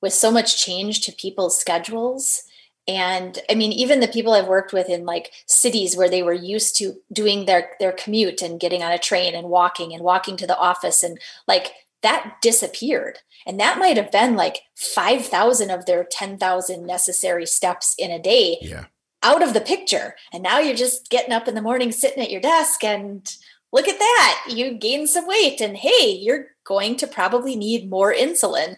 with 0.00 0.12
so 0.12 0.30
much 0.30 0.62
change 0.62 1.00
to 1.02 1.12
people's 1.12 1.58
schedules 1.58 2.42
and 2.88 3.38
i 3.48 3.54
mean 3.54 3.70
even 3.70 4.00
the 4.00 4.08
people 4.08 4.32
i've 4.32 4.48
worked 4.48 4.72
with 4.72 4.88
in 4.88 5.04
like 5.04 5.30
cities 5.46 5.96
where 5.96 6.10
they 6.10 6.22
were 6.22 6.32
used 6.32 6.76
to 6.76 6.94
doing 7.12 7.44
their 7.44 7.70
their 7.78 7.92
commute 7.92 8.42
and 8.42 8.58
getting 8.58 8.82
on 8.82 8.90
a 8.90 8.98
train 8.98 9.34
and 9.34 9.48
walking 9.48 9.92
and 9.92 10.02
walking 10.02 10.36
to 10.36 10.46
the 10.46 10.58
office 10.58 11.04
and 11.04 11.20
like 11.46 11.72
that 12.02 12.36
disappeared. 12.42 13.18
And 13.46 13.58
that 13.58 13.78
might 13.78 13.96
have 13.96 14.12
been 14.12 14.36
like 14.36 14.60
5000 14.76 15.70
of 15.70 15.86
their 15.86 16.04
10000 16.04 16.86
necessary 16.86 17.46
steps 17.46 17.94
in 17.98 18.10
a 18.10 18.18
day 18.18 18.58
yeah. 18.60 18.84
out 19.22 19.42
of 19.42 19.54
the 19.54 19.60
picture. 19.60 20.14
And 20.32 20.42
now 20.42 20.58
you're 20.58 20.76
just 20.76 21.10
getting 21.10 21.32
up 21.32 21.48
in 21.48 21.54
the 21.54 21.62
morning 21.62 21.92
sitting 21.92 22.22
at 22.22 22.30
your 22.30 22.40
desk 22.40 22.84
and 22.84 23.28
look 23.72 23.86
at 23.88 23.98
that 23.98 24.44
you 24.48 24.72
gain 24.72 25.06
some 25.06 25.26
weight 25.26 25.60
and 25.60 25.76
hey 25.76 26.10
you're 26.10 26.46
going 26.64 26.96
to 26.96 27.06
probably 27.06 27.54
need 27.54 27.90
more 27.90 28.14
insulin 28.14 28.76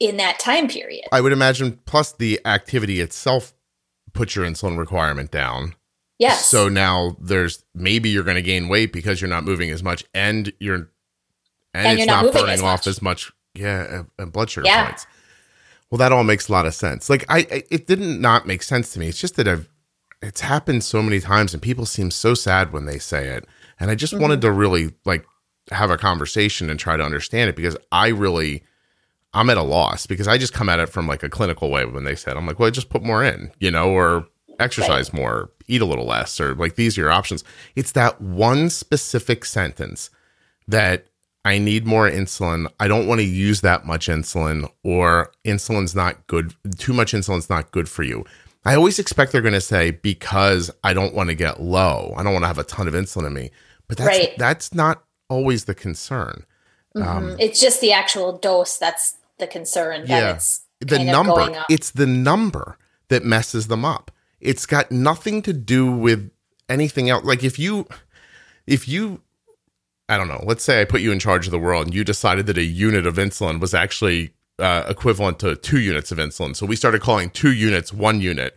in 0.00 0.16
that 0.18 0.38
time 0.38 0.68
period. 0.68 1.06
I 1.12 1.20
would 1.20 1.32
imagine, 1.32 1.80
plus 1.84 2.12
the 2.12 2.40
activity 2.44 3.00
itself 3.00 3.54
puts 4.12 4.36
your 4.36 4.44
insulin 4.44 4.78
requirement 4.78 5.30
down. 5.30 5.74
Yes. 6.18 6.46
So 6.46 6.68
now 6.68 7.16
there's 7.20 7.64
maybe 7.74 8.08
you're 8.08 8.24
going 8.24 8.36
to 8.36 8.42
gain 8.42 8.68
weight 8.68 8.92
because 8.92 9.20
you're 9.20 9.30
not 9.30 9.44
moving 9.44 9.70
as 9.70 9.82
much, 9.82 10.04
and 10.14 10.52
you're 10.58 10.74
and, 11.74 11.86
and 11.86 11.98
it's 11.98 12.06
not, 12.06 12.24
not 12.24 12.34
burning 12.34 12.50
as 12.54 12.62
off 12.62 12.86
as 12.86 13.00
much, 13.00 13.30
yeah, 13.54 14.02
and 14.18 14.32
blood 14.32 14.50
sugar 14.50 14.66
yeah. 14.66 14.86
points. 14.86 15.06
Well, 15.90 15.98
that 15.98 16.12
all 16.12 16.24
makes 16.24 16.48
a 16.48 16.52
lot 16.52 16.66
of 16.66 16.74
sense. 16.74 17.08
Like 17.08 17.24
I, 17.28 17.38
I, 17.38 17.62
it 17.70 17.86
didn't 17.86 18.20
not 18.20 18.46
make 18.46 18.62
sense 18.62 18.92
to 18.92 19.00
me. 19.00 19.08
It's 19.08 19.20
just 19.20 19.36
that 19.36 19.46
I've 19.46 19.68
it's 20.20 20.40
happened 20.40 20.82
so 20.82 21.00
many 21.02 21.20
times 21.20 21.54
and 21.54 21.62
people 21.62 21.86
seem 21.86 22.10
so 22.10 22.34
sad 22.34 22.72
when 22.72 22.86
they 22.86 22.98
say 22.98 23.28
it. 23.28 23.46
And 23.78 23.90
I 23.90 23.94
just 23.94 24.12
Mm-hmm. 24.12 24.22
wanted 24.22 24.40
to 24.40 24.50
really 24.50 24.94
like 25.04 25.24
have 25.70 25.90
a 25.90 25.96
conversation 25.96 26.68
and 26.68 26.80
try 26.80 26.96
to 26.96 27.04
understand 27.04 27.48
it 27.50 27.56
because 27.56 27.76
I 27.92 28.08
really 28.08 28.64
I'm 29.34 29.50
at 29.50 29.56
a 29.58 29.62
loss 29.62 30.06
because 30.06 30.26
I 30.28 30.38
just 30.38 30.52
come 30.54 30.68
at 30.68 30.80
it 30.80 30.88
from 30.88 31.06
like 31.06 31.22
a 31.22 31.28
clinical 31.28 31.70
way 31.70 31.84
when 31.84 32.04
they 32.04 32.14
said 32.16 32.36
I'm 32.36 32.46
like, 32.46 32.58
well, 32.58 32.70
just 32.70 32.88
put 32.88 33.02
more 33.02 33.22
in, 33.22 33.50
you 33.60 33.70
know, 33.70 33.90
or 33.90 34.26
exercise 34.58 35.12
more, 35.12 35.50
eat 35.68 35.82
a 35.82 35.84
little 35.86 36.06
less, 36.06 36.40
or 36.40 36.54
like 36.54 36.74
these 36.76 36.96
are 36.96 37.02
your 37.02 37.10
options. 37.10 37.44
It's 37.76 37.92
that 37.92 38.20
one 38.20 38.70
specific 38.70 39.44
sentence 39.44 40.10
that 40.66 41.06
I 41.44 41.58
need 41.58 41.86
more 41.86 42.10
insulin. 42.10 42.70
I 42.80 42.88
don't 42.88 43.06
want 43.06 43.20
to 43.20 43.24
use 43.26 43.60
that 43.60 43.86
much 43.86 44.08
insulin, 44.08 44.68
or 44.82 45.30
insulin's 45.44 45.94
not 45.94 46.26
good. 46.26 46.54
Too 46.78 46.92
much 46.92 47.12
insulin's 47.12 47.48
not 47.48 47.70
good 47.70 47.88
for 47.88 48.02
you. 48.02 48.24
I 48.64 48.74
always 48.74 48.98
expect 48.98 49.32
they're 49.32 49.40
going 49.40 49.54
to 49.54 49.60
say 49.60 49.92
because 49.92 50.70
I 50.82 50.92
don't 50.92 51.14
want 51.14 51.28
to 51.30 51.34
get 51.34 51.60
low. 51.62 52.12
I 52.16 52.22
don't 52.22 52.32
want 52.32 52.42
to 52.42 52.48
have 52.48 52.58
a 52.58 52.64
ton 52.64 52.88
of 52.88 52.94
insulin 52.94 53.26
in 53.28 53.32
me. 53.34 53.50
But 53.86 53.98
that's 53.98 54.08
Right. 54.08 54.34
that's 54.36 54.74
not 54.74 55.04
always 55.30 55.64
the 55.66 55.74
concern. 55.74 56.44
Mhm. 56.96 57.36
it's 57.38 57.60
just 57.60 57.80
the 57.80 57.92
actual 57.92 58.36
dose 58.38 58.76
that's 58.78 59.14
the 59.38 59.46
concern 59.46 60.02
that 60.02 60.08
Yeah. 60.08 60.34
it's 60.34 60.60
The 60.80 60.98
number. 61.04 61.64
It's 61.68 61.90
the 61.90 62.06
number 62.06 62.76
that 63.08 63.24
messes 63.24 63.66
them 63.68 63.84
up. 63.84 64.10
It's 64.40 64.66
got 64.66 64.92
nothing 64.92 65.42
to 65.42 65.52
do 65.52 65.90
with 65.90 66.30
anything 66.68 67.10
else. 67.10 67.24
Like 67.24 67.42
if 67.42 67.58
you 67.58 67.86
if 68.66 68.86
you 68.88 69.22
I 70.08 70.16
don't 70.16 70.28
know, 70.28 70.42
let's 70.46 70.64
say 70.64 70.80
I 70.80 70.84
put 70.84 71.00
you 71.02 71.12
in 71.12 71.18
charge 71.18 71.46
of 71.46 71.50
the 71.50 71.58
world 71.58 71.86
and 71.86 71.94
you 71.94 72.02
decided 72.04 72.46
that 72.46 72.56
a 72.56 72.62
unit 72.64 73.06
of 73.06 73.16
insulin 73.16 73.60
was 73.60 73.74
actually 73.74 74.32
uh, 74.58 74.84
equivalent 74.88 75.38
to 75.40 75.54
two 75.56 75.80
units 75.80 76.10
of 76.10 76.18
insulin. 76.18 76.56
So 76.56 76.64
we 76.66 76.76
started 76.76 77.02
calling 77.02 77.28
two 77.30 77.52
units 77.52 77.92
one 77.92 78.20
unit. 78.20 78.56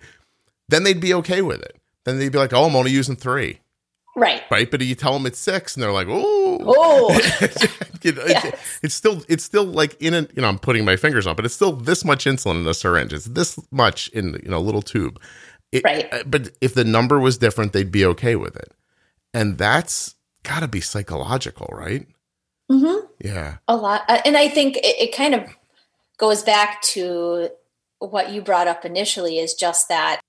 Then 0.69 0.83
they'd 0.83 1.01
be 1.01 1.13
okay 1.15 1.41
with 1.41 1.61
it. 1.61 1.75
Then 2.05 2.17
they'd 2.19 2.31
be 2.31 2.37
like, 2.37 2.53
oh, 2.53 2.65
I'm 2.65 2.75
only 2.75 2.91
using 2.91 3.15
three. 3.17 3.59
right. 4.15 4.41
Right. 4.49 4.71
But 4.71 4.81
you 4.81 4.95
tell 4.95 5.13
them 5.13 5.25
it's 5.25 5.39
six 5.39 5.75
and 5.75 5.83
they're 5.83 5.91
like, 5.91 6.07
oh, 6.09 6.40
Oh, 6.63 7.09
it- 8.03 8.55
it's 8.83 8.95
still 8.95 9.23
it's 9.29 9.43
still 9.43 9.63
like 9.65 10.01
in 10.01 10.13
a 10.13 10.21
you 10.35 10.41
know 10.41 10.47
I'm 10.47 10.59
putting 10.59 10.85
my 10.85 10.95
fingers 10.95 11.27
on, 11.27 11.35
but 11.35 11.45
it's 11.45 11.55
still 11.55 11.71
this 11.73 12.03
much 12.05 12.25
insulin 12.25 12.55
in 12.57 12.63
the 12.63 12.73
syringe. 12.73 13.13
It's 13.13 13.25
this 13.25 13.59
much 13.71 14.07
in 14.09 14.39
you 14.43 14.49
know 14.49 14.57
a 14.57 14.59
little 14.59 14.81
tube. 14.81 15.19
It- 15.71 15.83
Right. 15.83 16.11
uh, 16.13 16.23
But 16.25 16.49
if 16.61 16.73
the 16.73 16.83
number 16.83 17.19
was 17.19 17.37
different, 17.37 17.71
they'd 17.73 17.91
be 17.91 18.05
okay 18.07 18.35
with 18.35 18.55
it, 18.55 18.73
and 19.33 19.57
that's 19.57 20.15
got 20.43 20.59
to 20.61 20.67
be 20.67 20.81
psychological, 20.81 21.67
right? 21.71 22.07
Mm-hmm. 22.71 23.05
Yeah. 23.23 23.57
a 23.67 23.75
lot. 23.75 24.03
Uh, 24.09 24.21
And 24.25 24.35
I 24.37 24.47
think 24.49 24.77
it, 24.77 24.85
it 24.85 25.15
kind 25.15 25.35
of 25.35 25.43
goes 26.17 26.41
back 26.43 26.81
to 26.81 27.49
what 27.99 28.31
you 28.31 28.41
brought 28.41 28.67
up 28.67 28.83
initially 28.85 29.37
is 29.37 29.53
just 29.53 29.87
that 29.89 30.19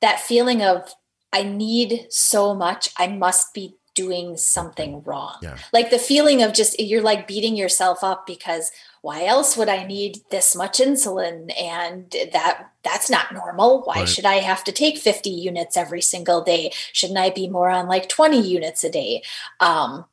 that 0.00 0.20
feeling 0.20 0.62
of 0.62 0.92
I 1.32 1.42
need 1.42 2.06
so 2.10 2.54
much, 2.54 2.90
I 2.98 3.06
must 3.08 3.54
be 3.54 3.76
doing 3.94 4.36
something 4.36 5.02
wrong. 5.04 5.36
Yeah. 5.42 5.56
Like 5.72 5.90
the 5.90 5.98
feeling 5.98 6.42
of 6.42 6.52
just 6.52 6.78
you're 6.80 7.02
like 7.02 7.26
beating 7.28 7.56
yourself 7.56 8.02
up 8.02 8.26
because 8.26 8.70
why 9.02 9.24
else 9.24 9.56
would 9.56 9.68
I 9.68 9.84
need 9.86 10.18
this 10.30 10.56
much 10.56 10.78
insulin 10.78 11.52
and 11.60 12.10
that 12.32 12.70
that's 12.82 13.08
not 13.08 13.32
normal. 13.32 13.82
Why 13.82 14.00
Right. 14.00 14.08
should 14.08 14.24
I 14.24 14.36
have 14.36 14.64
to 14.64 14.72
take 14.72 14.98
50 14.98 15.30
units 15.30 15.76
every 15.76 16.00
single 16.02 16.42
day? 16.42 16.72
Shouldn't 16.92 17.18
I 17.18 17.30
be 17.30 17.48
more 17.48 17.70
on 17.70 17.86
like 17.86 18.08
20 18.08 18.40
units 18.40 18.82
a 18.84 18.90
day? 18.90 19.22
Um 19.60 20.06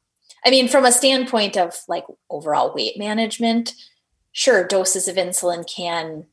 I 0.45 0.49
mean, 0.49 0.67
from 0.67 0.85
a 0.85 0.91
standpoint 0.91 1.55
of 1.55 1.75
like 1.87 2.05
overall 2.29 2.73
weight 2.73 2.97
management, 2.97 3.75
sure, 4.31 4.65
doses 4.65 5.07
of 5.07 5.15
insulin 5.15 5.67
can 5.71 6.25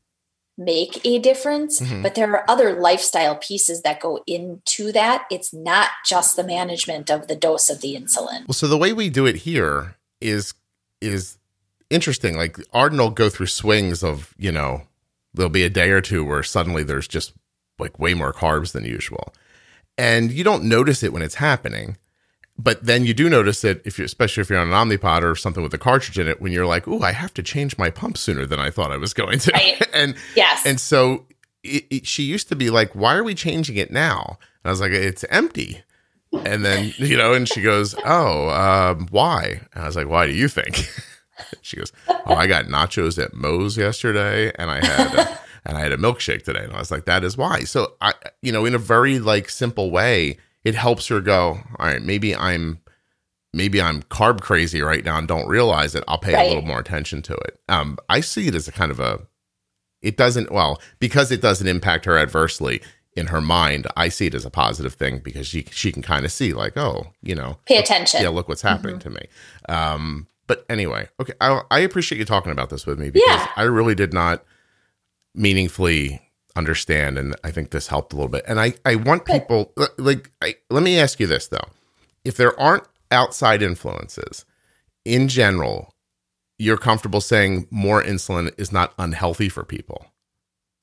make 0.59 0.99
a 1.05 1.17
difference, 1.19 1.79
Mhm. 1.79 2.03
but 2.03 2.15
there 2.15 2.29
are 2.35 2.43
other 2.49 2.79
lifestyle 2.79 3.37
pieces 3.37 3.81
that 3.83 4.01
go 4.01 4.21
into 4.27 4.91
that. 4.91 5.25
It's 5.31 5.53
not 5.53 5.87
just 6.05 6.35
the 6.35 6.43
management 6.43 7.09
of 7.09 7.27
the 7.29 7.35
dose 7.35 7.69
of 7.69 7.79
the 7.79 7.95
insulin. 7.95 8.45
Well, 8.45 8.53
so 8.53 8.67
the 8.67 8.77
way 8.77 8.91
we 8.91 9.09
do 9.09 9.25
it 9.25 9.37
here 9.37 9.95
is 10.19 10.53
is 11.01 11.37
interesting. 11.89 12.35
Like 12.37 12.57
Arden 12.73 12.99
will 12.99 13.09
go 13.09 13.29
through 13.29 13.47
swings 13.47 14.03
of 14.03 14.33
you 14.37 14.51
know 14.51 14.83
there'll 15.33 15.49
be 15.49 15.63
a 15.63 15.69
day 15.69 15.91
or 15.91 16.01
two 16.01 16.25
where 16.25 16.43
suddenly 16.43 16.83
there's 16.83 17.07
just 17.07 17.31
like 17.79 17.97
way 17.97 18.13
more 18.13 18.33
carbs 18.33 18.73
than 18.73 18.83
usual, 18.83 19.33
and 19.97 20.29
you 20.31 20.43
don't 20.43 20.65
notice 20.65 21.03
it 21.03 21.13
when 21.13 21.21
it's 21.21 21.35
happening. 21.35 21.95
But 22.61 22.85
then 22.85 23.05
you 23.05 23.13
do 23.13 23.29
notice 23.29 23.61
that 23.61 23.81
if 23.85 23.97
you, 23.97 24.03
especially 24.03 24.41
if 24.41 24.49
you're 24.49 24.59
on 24.59 24.67
an 24.67 24.73
Omnipod 24.73 25.23
or 25.23 25.33
something 25.33 25.63
with 25.63 25.73
a 25.73 25.77
cartridge 25.77 26.19
in 26.19 26.27
it, 26.27 26.41
when 26.41 26.51
you're 26.51 26.65
like, 26.65 26.89
"Ooh, 26.89 27.01
I 27.01 27.13
have 27.13 27.33
to 27.35 27.41
change 27.43 27.77
my 27.77 27.89
pump 27.89 28.17
sooner 28.17 28.45
than 28.45 28.59
I 28.59 28.69
thought 28.69 28.91
I 28.91 28.97
was 28.97 29.13
going 29.13 29.39
to," 29.39 29.51
Right. 29.53 29.81
and 29.93 30.15
Yes. 30.35 30.65
and 30.65 30.77
so 30.77 31.25
it, 31.63 31.85
it, 31.89 32.05
she 32.05 32.23
used 32.23 32.49
to 32.49 32.57
be 32.57 32.69
like, 32.69 32.93
"Why 32.93 33.15
are 33.15 33.23
we 33.23 33.33
changing 33.33 33.77
it 33.77 33.91
now?" 33.91 34.37
And 34.63 34.69
I 34.69 34.71
was 34.71 34.81
like, 34.81 34.91
"It's 34.91 35.23
empty." 35.29 35.83
And 36.45 36.65
then 36.65 36.93
you 36.97 37.15
know, 37.15 37.33
and 37.33 37.47
she 37.47 37.61
goes, 37.61 37.95
"Oh, 38.05 38.49
um, 38.49 39.07
why?" 39.09 39.61
And 39.73 39.83
I 39.83 39.87
was 39.87 39.95
like, 39.95 40.09
"Why 40.09 40.25
do 40.25 40.33
you 40.33 40.49
think?" 40.49 40.85
she 41.61 41.77
goes, 41.77 41.93
"Oh, 42.09 42.35
I 42.35 42.45
got 42.45 42.65
nachos 42.65 43.17
at 43.23 43.33
Moe's 43.33 43.77
yesterday, 43.77 44.51
and 44.55 44.69
I 44.69 44.85
had 44.85 45.15
a, 45.15 45.39
and 45.65 45.77
I 45.77 45.81
had 45.81 45.93
a 45.93 45.97
milkshake 45.97 46.43
today." 46.43 46.65
And 46.65 46.73
I 46.73 46.79
was 46.79 46.91
like, 46.91 47.05
"That 47.05 47.23
is 47.23 47.37
why." 47.37 47.61
So 47.61 47.93
I, 48.01 48.13
you 48.41 48.51
know, 48.51 48.65
in 48.65 48.75
a 48.75 48.79
very 48.79 49.17
like 49.19 49.49
simple 49.49 49.91
way, 49.91 50.37
it 50.63 50.75
helps 50.75 51.07
her 51.07 51.21
go. 51.21 51.59
All 51.79 51.85
right, 51.85 52.01
maybe 52.01 52.35
I'm 52.35 52.79
maybe 53.53 53.81
I'm 53.81 54.03
carb 54.03 54.41
crazy 54.41 54.81
right 54.81 55.03
now 55.03 55.17
and 55.17 55.27
don't 55.27 55.47
realize 55.47 55.95
it. 55.95 56.03
I'll 56.07 56.17
pay 56.19 56.33
a 56.33 56.47
little 56.47 56.61
more 56.67 56.79
attention 56.79 57.21
to 57.23 57.33
it. 57.33 57.59
Um, 57.67 57.97
I 58.09 58.19
see 58.21 58.47
it 58.47 58.55
as 58.55 58.67
a 58.67 58.71
kind 58.71 58.91
of 58.91 58.99
a 58.99 59.21
it 60.01 60.15
doesn't 60.17 60.51
well 60.51 60.79
because 60.99 61.31
it 61.31 61.41
doesn't 61.41 61.67
impact 61.67 62.05
her 62.05 62.17
adversely 62.17 62.81
in 63.17 63.27
her 63.27 63.41
mind 63.41 63.85
i 63.97 64.07
see 64.07 64.27
it 64.27 64.35
as 64.35 64.45
a 64.45 64.49
positive 64.51 64.93
thing 64.93 65.17
because 65.17 65.45
she 65.47 65.65
she 65.71 65.91
can 65.91 66.01
kind 66.01 66.23
of 66.23 66.31
see 66.31 66.53
like 66.53 66.77
oh 66.77 67.07
you 67.21 67.35
know 67.35 67.57
Pay 67.65 67.77
attention. 67.79 68.21
yeah 68.21 68.29
look 68.29 68.47
what's 68.47 68.61
happening 68.61 68.97
to 68.99 69.09
me 69.09 69.25
um 69.67 70.27
but 70.47 70.63
anyway 70.69 71.09
okay 71.19 71.33
I, 71.41 71.63
I 71.69 71.79
appreciate 71.79 72.19
you 72.19 72.23
talking 72.23 72.51
about 72.53 72.69
this 72.69 72.85
with 72.85 72.97
me 72.99 73.09
because 73.09 73.27
Yeah. 73.27 73.47
i 73.57 73.63
really 73.63 73.95
did 73.95 74.13
not 74.13 74.45
meaningfully 75.35 76.21
understand 76.55 77.17
and 77.17 77.35
i 77.43 77.51
think 77.51 77.71
this 77.71 77.87
helped 77.87 78.13
a 78.13 78.15
little 78.15 78.29
bit. 78.29 78.43
And 78.47 78.59
i 78.59 78.73
i 78.85 78.95
want 78.95 79.25
people 79.25 79.73
like 79.97 80.31
I, 80.41 80.55
let 80.69 80.83
me 80.83 80.99
ask 80.99 81.19
you 81.19 81.27
this 81.27 81.47
though. 81.47 81.69
If 82.25 82.37
there 82.37 82.59
aren't 82.59 82.83
outside 83.11 83.61
influences 83.61 84.45
in 85.05 85.27
general 85.27 85.93
you're 86.59 86.77
comfortable 86.77 87.21
saying 87.21 87.67
more 87.71 88.03
insulin 88.03 88.53
is 88.57 88.71
not 88.71 88.93
unhealthy 88.99 89.49
for 89.49 89.63
people? 89.63 90.07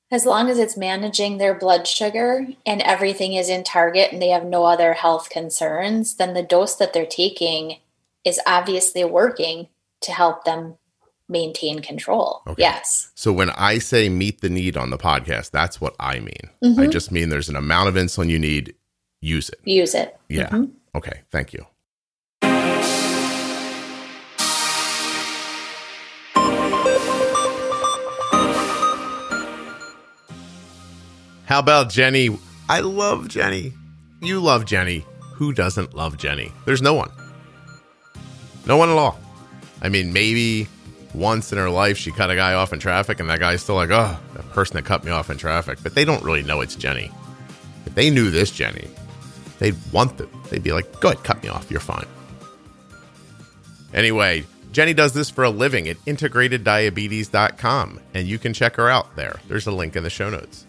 As 0.09 0.25
long 0.25 0.49
as 0.49 0.57
it's 0.57 0.75
managing 0.75 1.37
their 1.37 1.53
blood 1.53 1.85
sugar 1.87 2.47
and 2.65 2.81
everything 2.81 3.33
is 3.33 3.47
in 3.47 3.63
target 3.63 4.11
and 4.11 4.21
they 4.21 4.29
have 4.29 4.45
no 4.45 4.63
other 4.63 4.93
health 4.93 5.29
concerns, 5.29 6.15
then 6.15 6.33
the 6.33 6.41
dose 6.41 6.75
that 6.75 6.93
they're 6.93 7.05
taking 7.05 7.77
is 8.25 8.41
obviously 8.47 9.03
working 9.03 9.67
to 10.01 10.11
help 10.11 10.45
them 10.45 10.77
maintain 11.29 11.79
control. 11.81 12.41
Okay. 12.47 12.61
Yes. 12.61 13.11
So 13.15 13.31
when 13.33 13.49
I 13.51 13.79
say 13.79 14.09
meet 14.09 14.41
the 14.41 14.49
need 14.49 14.77
on 14.77 14.89
the 14.89 14.97
podcast, 14.97 15.51
that's 15.51 15.81
what 15.81 15.95
I 15.99 16.19
mean. 16.19 16.49
I 16.63 16.67
Mhm. 16.87 16.91
just 16.91 17.11
mean 17.11 17.29
there's 17.29 17.49
an 17.49 17.55
amount 17.55 17.89
of 17.89 17.95
insulin 17.95 18.29
you 18.29 18.39
need, 18.39 18.75
use 19.21 19.49
it. 19.49 19.59
Use 19.65 19.93
it. 19.93 20.17
Yeah. 20.29 20.49
Mhm. 20.49 20.71
Okay. 20.95 21.21
Thank 21.31 21.53
you. 21.53 21.65
How 31.45 31.59
about 31.59 31.89
Jenny? 31.89 32.37
I 32.69 32.81
love 32.81 33.29
Jenny. 33.29 33.73
You 34.21 34.39
love 34.41 34.65
Jenny. 34.65 35.05
Who 35.35 35.53
doesn't 35.53 35.93
love 35.93 36.17
Jenny? 36.17 36.51
There's 36.65 36.81
no 36.81 36.93
one. 36.93 37.09
No 38.65 38.75
one 38.75 38.89
at 38.89 38.97
all. 38.97 39.17
I 39.81 39.89
mean, 39.89 40.11
maybe 40.11 40.67
once 41.17 41.51
in 41.51 41.57
her 41.57 41.69
life 41.69 41.97
she 41.97 42.11
cut 42.11 42.29
a 42.29 42.35
guy 42.35 42.53
off 42.53 42.73
in 42.73 42.79
traffic 42.79 43.19
and 43.19 43.29
that 43.29 43.39
guy's 43.39 43.61
still 43.61 43.75
like, 43.75 43.89
oh, 43.91 44.17
that 44.33 44.49
person 44.51 44.75
that 44.75 44.85
cut 44.85 45.03
me 45.03 45.11
off 45.11 45.29
in 45.29 45.37
traffic. 45.37 45.79
But 45.81 45.95
they 45.95 46.05
don't 46.05 46.23
really 46.23 46.43
know 46.43 46.61
it's 46.61 46.75
Jenny. 46.75 47.11
If 47.85 47.95
they 47.95 48.09
knew 48.09 48.29
this 48.31 48.51
Jenny, 48.51 48.87
they'd 49.59 49.75
want 49.91 50.17
them. 50.17 50.29
They'd 50.49 50.63
be 50.63 50.73
like, 50.73 50.99
go 50.99 51.09
ahead, 51.09 51.23
cut 51.23 51.41
me 51.43 51.49
off. 51.49 51.69
You're 51.71 51.79
fine. 51.79 52.05
Anyway, 53.93 54.45
Jenny 54.71 54.93
does 54.93 55.13
this 55.13 55.29
for 55.29 55.43
a 55.43 55.49
living 55.49 55.87
at 55.87 55.97
integrateddiabetes.com, 56.05 57.99
and 58.13 58.27
you 58.27 58.37
can 58.37 58.53
check 58.53 58.75
her 58.75 58.89
out 58.89 59.15
there. 59.15 59.39
There's 59.47 59.67
a 59.67 59.71
link 59.71 59.95
in 59.95 60.03
the 60.03 60.09
show 60.09 60.29
notes. 60.29 60.65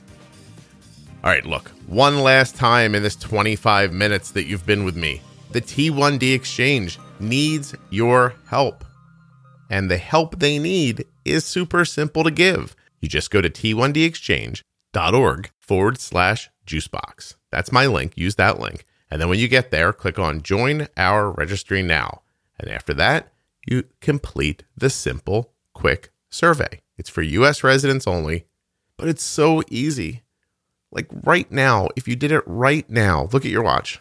All 1.24 1.30
right, 1.30 1.44
look, 1.44 1.68
one 1.88 2.20
last 2.20 2.54
time 2.54 2.94
in 2.94 3.02
this 3.02 3.16
25 3.16 3.92
minutes 3.92 4.30
that 4.30 4.46
you've 4.46 4.64
been 4.64 4.84
with 4.84 4.96
me, 4.96 5.20
the 5.50 5.60
T1D 5.60 6.34
Exchange 6.34 6.98
needs 7.18 7.74
your 7.90 8.34
help. 8.46 8.84
And 9.70 9.90
the 9.90 9.98
help 9.98 10.38
they 10.38 10.58
need 10.58 11.04
is 11.24 11.44
super 11.44 11.84
simple 11.84 12.24
to 12.24 12.30
give. 12.30 12.74
You 13.00 13.08
just 13.08 13.30
go 13.30 13.40
to 13.40 13.50
t1dexchange.org 13.50 15.50
forward 15.60 16.00
slash 16.00 16.50
juicebox. 16.66 17.34
That's 17.50 17.72
my 17.72 17.86
link. 17.86 18.16
Use 18.16 18.36
that 18.36 18.58
link. 18.58 18.84
And 19.10 19.20
then 19.20 19.28
when 19.28 19.38
you 19.38 19.48
get 19.48 19.70
there, 19.70 19.92
click 19.92 20.18
on 20.18 20.42
join 20.42 20.88
our 20.96 21.30
registry 21.30 21.82
now. 21.82 22.22
And 22.58 22.70
after 22.70 22.94
that, 22.94 23.32
you 23.66 23.84
complete 24.00 24.64
the 24.76 24.90
simple, 24.90 25.52
quick 25.74 26.10
survey. 26.30 26.80
It's 26.96 27.10
for 27.10 27.22
US 27.22 27.62
residents 27.62 28.06
only, 28.06 28.46
but 28.96 29.08
it's 29.08 29.22
so 29.22 29.62
easy. 29.70 30.22
Like 30.90 31.08
right 31.24 31.50
now, 31.50 31.88
if 31.96 32.08
you 32.08 32.16
did 32.16 32.32
it 32.32 32.42
right 32.46 32.88
now, 32.88 33.28
look 33.32 33.44
at 33.44 33.50
your 33.50 33.62
watch. 33.62 34.00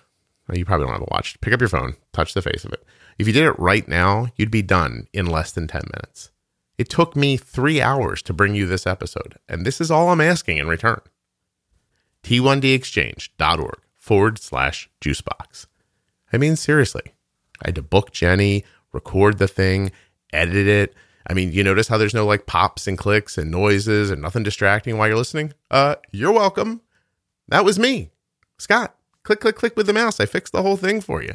You 0.52 0.64
probably 0.64 0.86
don't 0.86 0.94
have 0.94 1.02
a 1.02 1.12
watch. 1.12 1.40
Pick 1.42 1.54
up 1.54 1.60
your 1.60 1.68
phone, 1.68 1.96
touch 2.14 2.34
the 2.34 2.42
face 2.42 2.64
of 2.64 2.72
it. 2.72 2.84
If 3.18 3.26
you 3.28 3.34
did 3.34 3.46
it 3.46 3.60
right 3.60 3.88
now, 3.88 4.28
you'd 4.36 4.52
be 4.52 4.62
done 4.62 5.08
in 5.12 5.26
less 5.26 5.52
than 5.52 5.68
10 5.68 5.82
minutes. 5.94 6.32
It 6.78 6.90
took 6.90 7.16
me 7.16 7.38
three 7.38 7.82
hours 7.82 8.22
to 8.24 8.34
bring 8.34 8.54
you 8.54 8.68
this 8.68 8.86
episode, 8.86 9.40
and 9.50 9.66
this 9.66 9.82
is 9.82 9.90
all 9.90 10.10
I'm 10.10 10.22
asking 10.22 10.58
in 10.58 10.68
return. 10.68 11.02
T1dexchange.org 12.24 13.80
forward 13.96 14.38
slash 14.38 14.90
juicebox. 15.02 15.66
I 16.32 16.38
mean, 16.38 16.56
seriously, 16.56 17.14
I 17.64 17.70
had 17.70 17.76
to 17.76 17.82
book 17.82 18.12
Jenny, 18.12 18.64
record 18.94 19.40
the 19.40 19.48
thing, 19.48 19.92
edit 20.32 20.68
it. 20.68 20.94
I 21.26 21.34
mean, 21.34 21.52
you 21.52 21.64
notice 21.64 21.88
how 21.88 21.98
there's 21.98 22.14
no 22.14 22.26
like 22.26 22.46
pops 22.46 22.88
and 22.88 22.98
clicks 22.98 23.38
and 23.38 23.50
noises 23.50 24.12
and 24.12 24.22
nothing 24.22 24.44
distracting 24.44 24.98
while 24.98 25.08
you're 25.08 25.18
listening? 25.18 25.54
Uh, 25.72 25.96
you're 26.12 26.32
welcome. 26.32 26.82
That 27.48 27.66
was 27.66 27.80
me, 27.80 28.12
Scott. 28.60 28.96
Click, 29.24 29.40
click, 29.40 29.56
click 29.56 29.76
with 29.76 29.88
the 29.88 29.94
mouse. 29.94 30.20
I 30.20 30.26
fixed 30.26 30.54
the 30.54 30.62
whole 30.62 30.78
thing 30.78 31.02
for 31.02 31.24
you. 31.24 31.34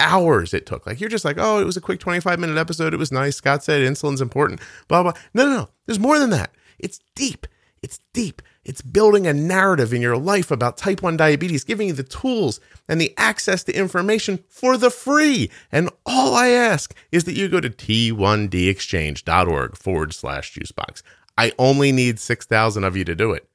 Hours 0.00 0.54
it 0.54 0.66
took. 0.66 0.86
Like 0.86 1.00
you're 1.00 1.10
just 1.10 1.24
like, 1.24 1.36
oh, 1.38 1.60
it 1.60 1.64
was 1.64 1.76
a 1.76 1.80
quick 1.80 2.00
25 2.00 2.40
minute 2.40 2.56
episode. 2.56 2.94
It 2.94 2.98
was 2.98 3.12
nice. 3.12 3.36
Scott 3.36 3.62
said 3.62 3.82
insulin's 3.82 4.20
important. 4.20 4.60
Blah 4.88 5.04
blah. 5.04 5.12
No, 5.34 5.44
no, 5.44 5.56
no. 5.56 5.68
There's 5.86 5.98
more 5.98 6.18
than 6.18 6.30
that. 6.30 6.52
It's 6.78 7.00
deep. 7.14 7.46
It's 7.82 8.00
deep. 8.12 8.42
It's 8.64 8.82
building 8.82 9.26
a 9.26 9.32
narrative 9.32 9.94
in 9.94 10.02
your 10.02 10.18
life 10.18 10.50
about 10.50 10.76
type 10.76 11.02
1 11.02 11.16
diabetes, 11.16 11.64
giving 11.64 11.88
you 11.88 11.94
the 11.94 12.02
tools 12.02 12.60
and 12.88 13.00
the 13.00 13.14
access 13.16 13.64
to 13.64 13.74
information 13.76 14.44
for 14.48 14.76
the 14.76 14.90
free. 14.90 15.50
And 15.72 15.88
all 16.04 16.34
I 16.34 16.48
ask 16.48 16.94
is 17.10 17.24
that 17.24 17.36
you 17.36 17.48
go 17.48 17.60
to 17.60 17.70
t1dexchange.org 17.70 19.76
forward 19.76 20.12
slash 20.12 20.52
juicebox. 20.52 21.02
I 21.38 21.52
only 21.58 21.90
need 21.90 22.20
6,000 22.20 22.84
of 22.84 22.98
you 22.98 23.04
to 23.04 23.14
do 23.14 23.32
it. 23.32 23.48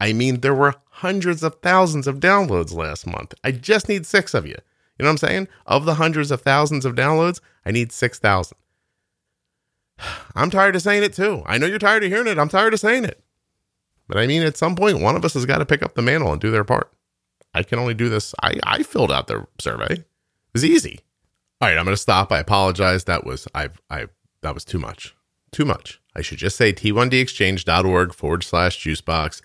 I 0.00 0.12
mean, 0.12 0.40
there 0.40 0.54
were 0.54 0.74
hundreds 0.90 1.44
of 1.44 1.56
thousands 1.62 2.06
of 2.06 2.20
downloads 2.20 2.74
last 2.74 3.06
month. 3.06 3.34
I 3.44 3.52
just 3.52 3.88
need 3.88 4.04
six 4.04 4.34
of 4.34 4.46
you. 4.46 4.56
You 4.98 5.04
know 5.04 5.10
what 5.10 5.22
I'm 5.22 5.28
saying? 5.28 5.48
Of 5.66 5.84
the 5.84 5.94
hundreds 5.94 6.30
of 6.30 6.42
thousands 6.42 6.84
of 6.84 6.94
downloads, 6.94 7.40
I 7.64 7.70
need 7.70 7.92
6,000. 7.92 8.56
I'm 10.34 10.50
tired 10.50 10.76
of 10.76 10.82
saying 10.82 11.02
it 11.02 11.12
too. 11.12 11.42
I 11.46 11.58
know 11.58 11.66
you're 11.66 11.78
tired 11.78 12.04
of 12.04 12.10
hearing 12.10 12.26
it. 12.26 12.38
I'm 12.38 12.48
tired 12.48 12.74
of 12.74 12.80
saying 12.80 13.04
it. 13.04 13.22
But 14.08 14.18
I 14.18 14.26
mean, 14.26 14.42
at 14.42 14.56
some 14.56 14.74
point, 14.74 15.00
one 15.00 15.16
of 15.16 15.24
us 15.24 15.34
has 15.34 15.46
got 15.46 15.58
to 15.58 15.66
pick 15.66 15.82
up 15.82 15.94
the 15.94 16.02
mantle 16.02 16.32
and 16.32 16.40
do 16.40 16.50
their 16.50 16.64
part. 16.64 16.90
I 17.54 17.62
can 17.62 17.78
only 17.78 17.94
do 17.94 18.08
this. 18.08 18.34
I, 18.42 18.58
I 18.64 18.82
filled 18.82 19.12
out 19.12 19.26
the 19.26 19.46
survey. 19.60 19.94
It 19.94 20.06
was 20.54 20.64
easy. 20.64 21.00
All 21.60 21.68
right, 21.68 21.76
I'm 21.76 21.84
going 21.84 21.96
to 21.96 22.00
stop. 22.00 22.32
I 22.32 22.38
apologize. 22.38 23.04
That 23.04 23.24
was 23.24 23.46
I 23.54 23.68
I 23.90 24.06
that 24.42 24.54
was 24.54 24.64
too 24.64 24.78
much. 24.78 25.14
Too 25.50 25.64
much. 25.64 26.00
I 26.14 26.22
should 26.22 26.38
just 26.38 26.56
say 26.56 26.72
t1dexchange.org 26.72 28.14
forward 28.14 28.44
slash 28.44 28.82
juicebox. 28.82 29.40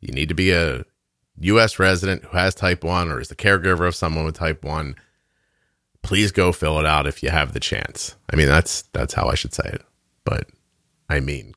You 0.00 0.12
need 0.12 0.28
to 0.28 0.34
be 0.34 0.52
a 0.52 0.84
U.S. 1.40 1.78
resident 1.78 2.24
who 2.24 2.36
has 2.36 2.54
type 2.54 2.84
1 2.84 3.10
or 3.10 3.20
is 3.20 3.28
the 3.28 3.36
caregiver 3.36 3.86
of 3.86 3.94
someone 3.94 4.24
with 4.24 4.36
type 4.36 4.64
1. 4.64 4.94
Please 6.02 6.32
go 6.32 6.52
fill 6.52 6.78
it 6.78 6.86
out 6.86 7.06
if 7.06 7.22
you 7.22 7.30
have 7.30 7.52
the 7.52 7.60
chance. 7.60 8.16
I 8.30 8.36
mean, 8.36 8.48
that's 8.48 8.82
that's 8.92 9.14
how 9.14 9.28
I 9.28 9.34
should 9.34 9.54
say 9.54 9.68
it. 9.72 9.82
But 10.24 10.48
I 11.08 11.20
mean, 11.20 11.54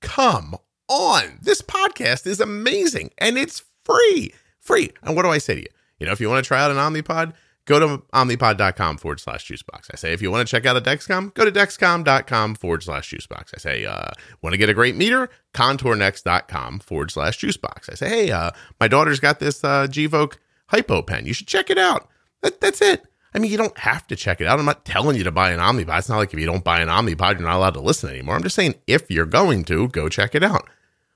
come 0.00 0.56
on. 0.88 1.38
This 1.42 1.62
podcast 1.62 2.26
is 2.26 2.40
amazing 2.40 3.10
and 3.18 3.38
it's 3.38 3.64
free. 3.84 4.32
Free. 4.60 4.90
And 5.02 5.16
what 5.16 5.22
do 5.22 5.30
I 5.30 5.38
say 5.38 5.54
to 5.54 5.60
you? 5.60 5.66
You 5.98 6.06
know, 6.06 6.12
if 6.12 6.20
you 6.20 6.28
want 6.28 6.44
to 6.44 6.48
try 6.48 6.62
out 6.62 6.70
an 6.70 6.76
Omnipod, 6.76 7.32
go 7.64 7.80
to 7.80 8.02
omnipod.com 8.12 8.98
forward 8.98 9.20
slash 9.20 9.48
juicebox. 9.48 9.90
I 9.92 9.96
say, 9.96 10.12
if 10.12 10.20
you 10.20 10.30
want 10.30 10.46
to 10.46 10.50
check 10.50 10.66
out 10.66 10.76
a 10.76 10.80
Dexcom, 10.80 11.32
go 11.34 11.44
to 11.44 11.52
dexcom.com 11.52 12.54
forward 12.56 12.82
slash 12.82 13.10
juicebox. 13.10 13.50
I 13.54 13.58
say, 13.58 13.84
uh, 13.84 14.10
want 14.42 14.52
to 14.52 14.58
get 14.58 14.68
a 14.68 14.74
great 14.74 14.96
meter? 14.96 15.30
Contournext.com 15.54 16.80
forward 16.80 17.10
slash 17.10 17.38
juicebox. 17.38 17.90
I 17.90 17.94
say, 17.94 18.08
hey, 18.08 18.30
uh, 18.30 18.50
my 18.80 18.88
daughter's 18.88 19.20
got 19.20 19.40
this 19.40 19.64
uh, 19.64 19.86
Gvoke 19.86 20.36
Hypo 20.68 21.02
pen. 21.02 21.26
You 21.26 21.34
should 21.34 21.48
check 21.48 21.70
it 21.70 21.78
out. 21.78 22.08
That, 22.42 22.60
that's 22.60 22.82
it. 22.82 23.04
I 23.34 23.40
mean, 23.40 23.50
you 23.50 23.56
don't 23.56 23.76
have 23.78 24.06
to 24.08 24.16
check 24.16 24.40
it 24.40 24.46
out. 24.46 24.60
I'm 24.60 24.64
not 24.64 24.84
telling 24.84 25.16
you 25.16 25.24
to 25.24 25.32
buy 25.32 25.50
an 25.50 25.58
Omnipod. 25.58 25.98
It's 25.98 26.08
not 26.08 26.18
like 26.18 26.32
if 26.32 26.38
you 26.38 26.46
don't 26.46 26.62
buy 26.62 26.80
an 26.80 26.88
Omnipod, 26.88 27.38
you're 27.38 27.48
not 27.48 27.56
allowed 27.56 27.74
to 27.74 27.80
listen 27.80 28.10
anymore. 28.10 28.36
I'm 28.36 28.44
just 28.44 28.54
saying, 28.54 28.76
if 28.86 29.10
you're 29.10 29.26
going 29.26 29.64
to, 29.64 29.88
go 29.88 30.08
check 30.08 30.36
it 30.36 30.44
out. 30.44 30.68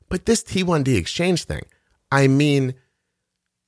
But 0.09 0.27
this 0.27 0.43
T1D 0.43 0.97
exchange 0.97 1.45
thing, 1.45 1.67
I 2.11 2.27
mean, 2.27 2.75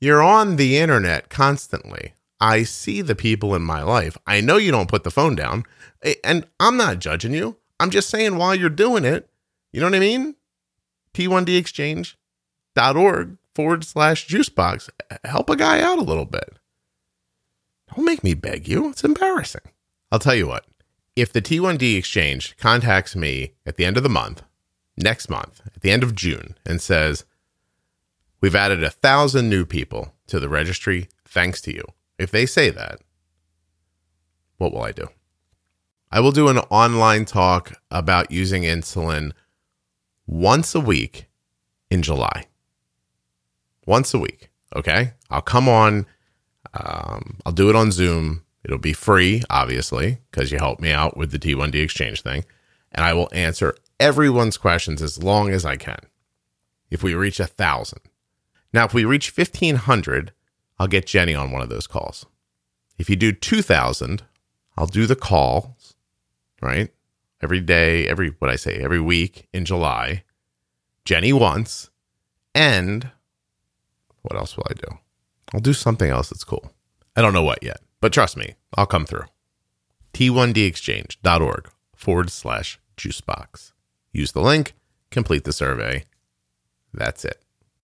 you're 0.01 0.23
on 0.23 0.57
the 0.57 0.79
internet 0.79 1.29
constantly. 1.29 2.14
I 2.40 2.62
see 2.62 3.03
the 3.03 3.14
people 3.14 3.55
in 3.55 3.62
my 3.62 3.83
life. 3.83 4.16
I 4.26 4.40
know 4.40 4.57
you 4.57 4.70
don't 4.70 4.88
put 4.88 5.05
the 5.05 5.11
phone 5.11 5.37
down, 5.37 5.64
and 6.24 6.46
I'm 6.59 6.76
not 6.76 6.98
judging 6.98 7.35
you. 7.35 7.57
I'm 7.79 7.90
just 7.90 8.09
saying 8.09 8.37
while 8.37 8.55
you're 8.55 8.70
doing 8.70 9.05
it, 9.05 9.29
you 9.72 9.81
know 9.81 9.87
what 9.87 9.94
I 9.94 10.00
mean? 10.00 10.37
T1dexchange.org 11.14 13.37
forward 13.55 13.85
slash 13.85 14.26
juicebox. 14.26 14.90
Help 15.24 15.50
a 15.50 15.57
guy 15.57 15.81
out 15.81 15.98
a 15.98 16.03
little 16.03 16.24
bit. 16.24 16.57
Don't 17.94 18.05
make 18.05 18.24
me 18.24 18.35
beg 18.35 18.68
you. 18.68 18.90
It's 18.90 19.05
embarrassing. 19.05 19.62
I'll 20.11 20.18
tell 20.18 20.35
you 20.35 20.46
what. 20.46 20.64
If 21.16 21.33
the 21.33 21.42
T1D 21.42 21.98
exchange 21.98 22.57
contacts 22.57 23.16
me 23.16 23.55
at 23.66 23.76
the 23.76 23.85
end 23.85 23.96
of 23.96 24.03
the 24.03 24.09
month, 24.09 24.42
next 24.96 25.29
month, 25.29 25.61
at 25.74 25.83
the 25.83 25.90
end 25.90 26.03
of 26.03 26.14
June, 26.14 26.57
and 26.64 26.81
says, 26.81 27.24
We've 28.40 28.55
added 28.55 28.83
a 28.83 28.90
thousand 28.90 29.50
new 29.50 29.66
people 29.66 30.14
to 30.29 30.40
the 30.40 30.48
registry 30.48 31.09
thanks 31.26 31.61
to 31.62 31.74
you. 31.74 31.85
If 32.20 32.30
they 32.30 32.44
say 32.44 32.68
that, 32.68 33.00
what 34.59 34.74
will 34.74 34.83
I 34.83 34.92
do? 34.92 35.09
I 36.12 36.20
will 36.20 36.33
do 36.33 36.48
an 36.48 36.59
online 36.59 37.24
talk 37.24 37.80
about 37.90 38.30
using 38.30 38.64
insulin 38.64 39.33
once 40.26 40.74
a 40.74 40.80
week 40.80 41.30
in 41.90 42.02
July. 42.02 42.44
Once 43.87 44.12
a 44.12 44.18
week. 44.18 44.50
Okay. 44.76 45.14
I'll 45.30 45.40
come 45.40 45.66
on. 45.66 46.04
Um, 46.74 47.38
I'll 47.46 47.52
do 47.52 47.70
it 47.70 47.76
on 47.76 47.90
Zoom. 47.90 48.44
It'll 48.64 48.76
be 48.76 48.92
free, 48.92 49.42
obviously, 49.48 50.18
because 50.30 50.52
you 50.52 50.59
helped 50.59 50.83
me 50.83 50.92
out 50.92 51.16
with 51.16 51.30
the 51.30 51.38
T1D 51.38 51.76
exchange 51.76 52.20
thing. 52.20 52.44
And 52.92 53.02
I 53.02 53.14
will 53.14 53.30
answer 53.33 53.74
everyone's 53.98 54.59
questions 54.59 55.00
as 55.00 55.22
long 55.22 55.50
as 55.50 55.64
I 55.64 55.76
can. 55.76 56.00
If 56.90 57.02
we 57.02 57.14
reach 57.14 57.40
a 57.40 57.46
thousand. 57.46 58.00
Now, 58.74 58.85
if 58.85 58.92
we 58.92 59.06
reach 59.06 59.35
1500, 59.35 60.33
I'll 60.81 60.88
get 60.88 61.05
Jenny 61.07 61.35
on 61.35 61.51
one 61.51 61.61
of 61.61 61.69
those 61.69 61.87
calls. 61.87 62.25
If 62.99 63.11
you 63.11 63.14
do 63.14 63.33
2000, 63.33 64.23
I'll 64.79 64.87
do 64.87 65.05
the 65.05 65.14
calls, 65.14 65.95
right? 66.62 66.90
Every 67.43 67.61
day, 67.61 68.09
every, 68.09 68.31
what 68.38 68.51
I 68.51 68.57
say, 68.57 68.79
every 68.79 68.99
week 68.99 69.47
in 69.53 69.66
July. 69.66 70.25
Jenny 71.05 71.35
once. 71.35 71.90
And 72.55 73.11
what 74.23 74.37
else 74.37 74.57
will 74.57 74.66
I 74.71 74.73
do? 74.73 74.99
I'll 75.53 75.61
do 75.61 75.75
something 75.75 76.09
else 76.09 76.31
that's 76.31 76.45
cool. 76.45 76.73
I 77.14 77.21
don't 77.21 77.35
know 77.35 77.43
what 77.43 77.62
yet, 77.62 77.81
but 78.01 78.14
trust 78.14 78.38
me, 78.38 78.55
I'll 78.75 78.87
come 78.87 79.05
through. 79.05 79.25
T1dexchange.org 80.14 81.71
forward 81.95 82.31
slash 82.31 82.81
juicebox. 82.97 83.73
Use 84.12 84.33
the 84.33 84.40
link, 84.40 84.73
complete 85.11 85.45
the 85.45 85.53
survey. 85.53 86.05
That's 86.95 87.27
it. 87.27 87.45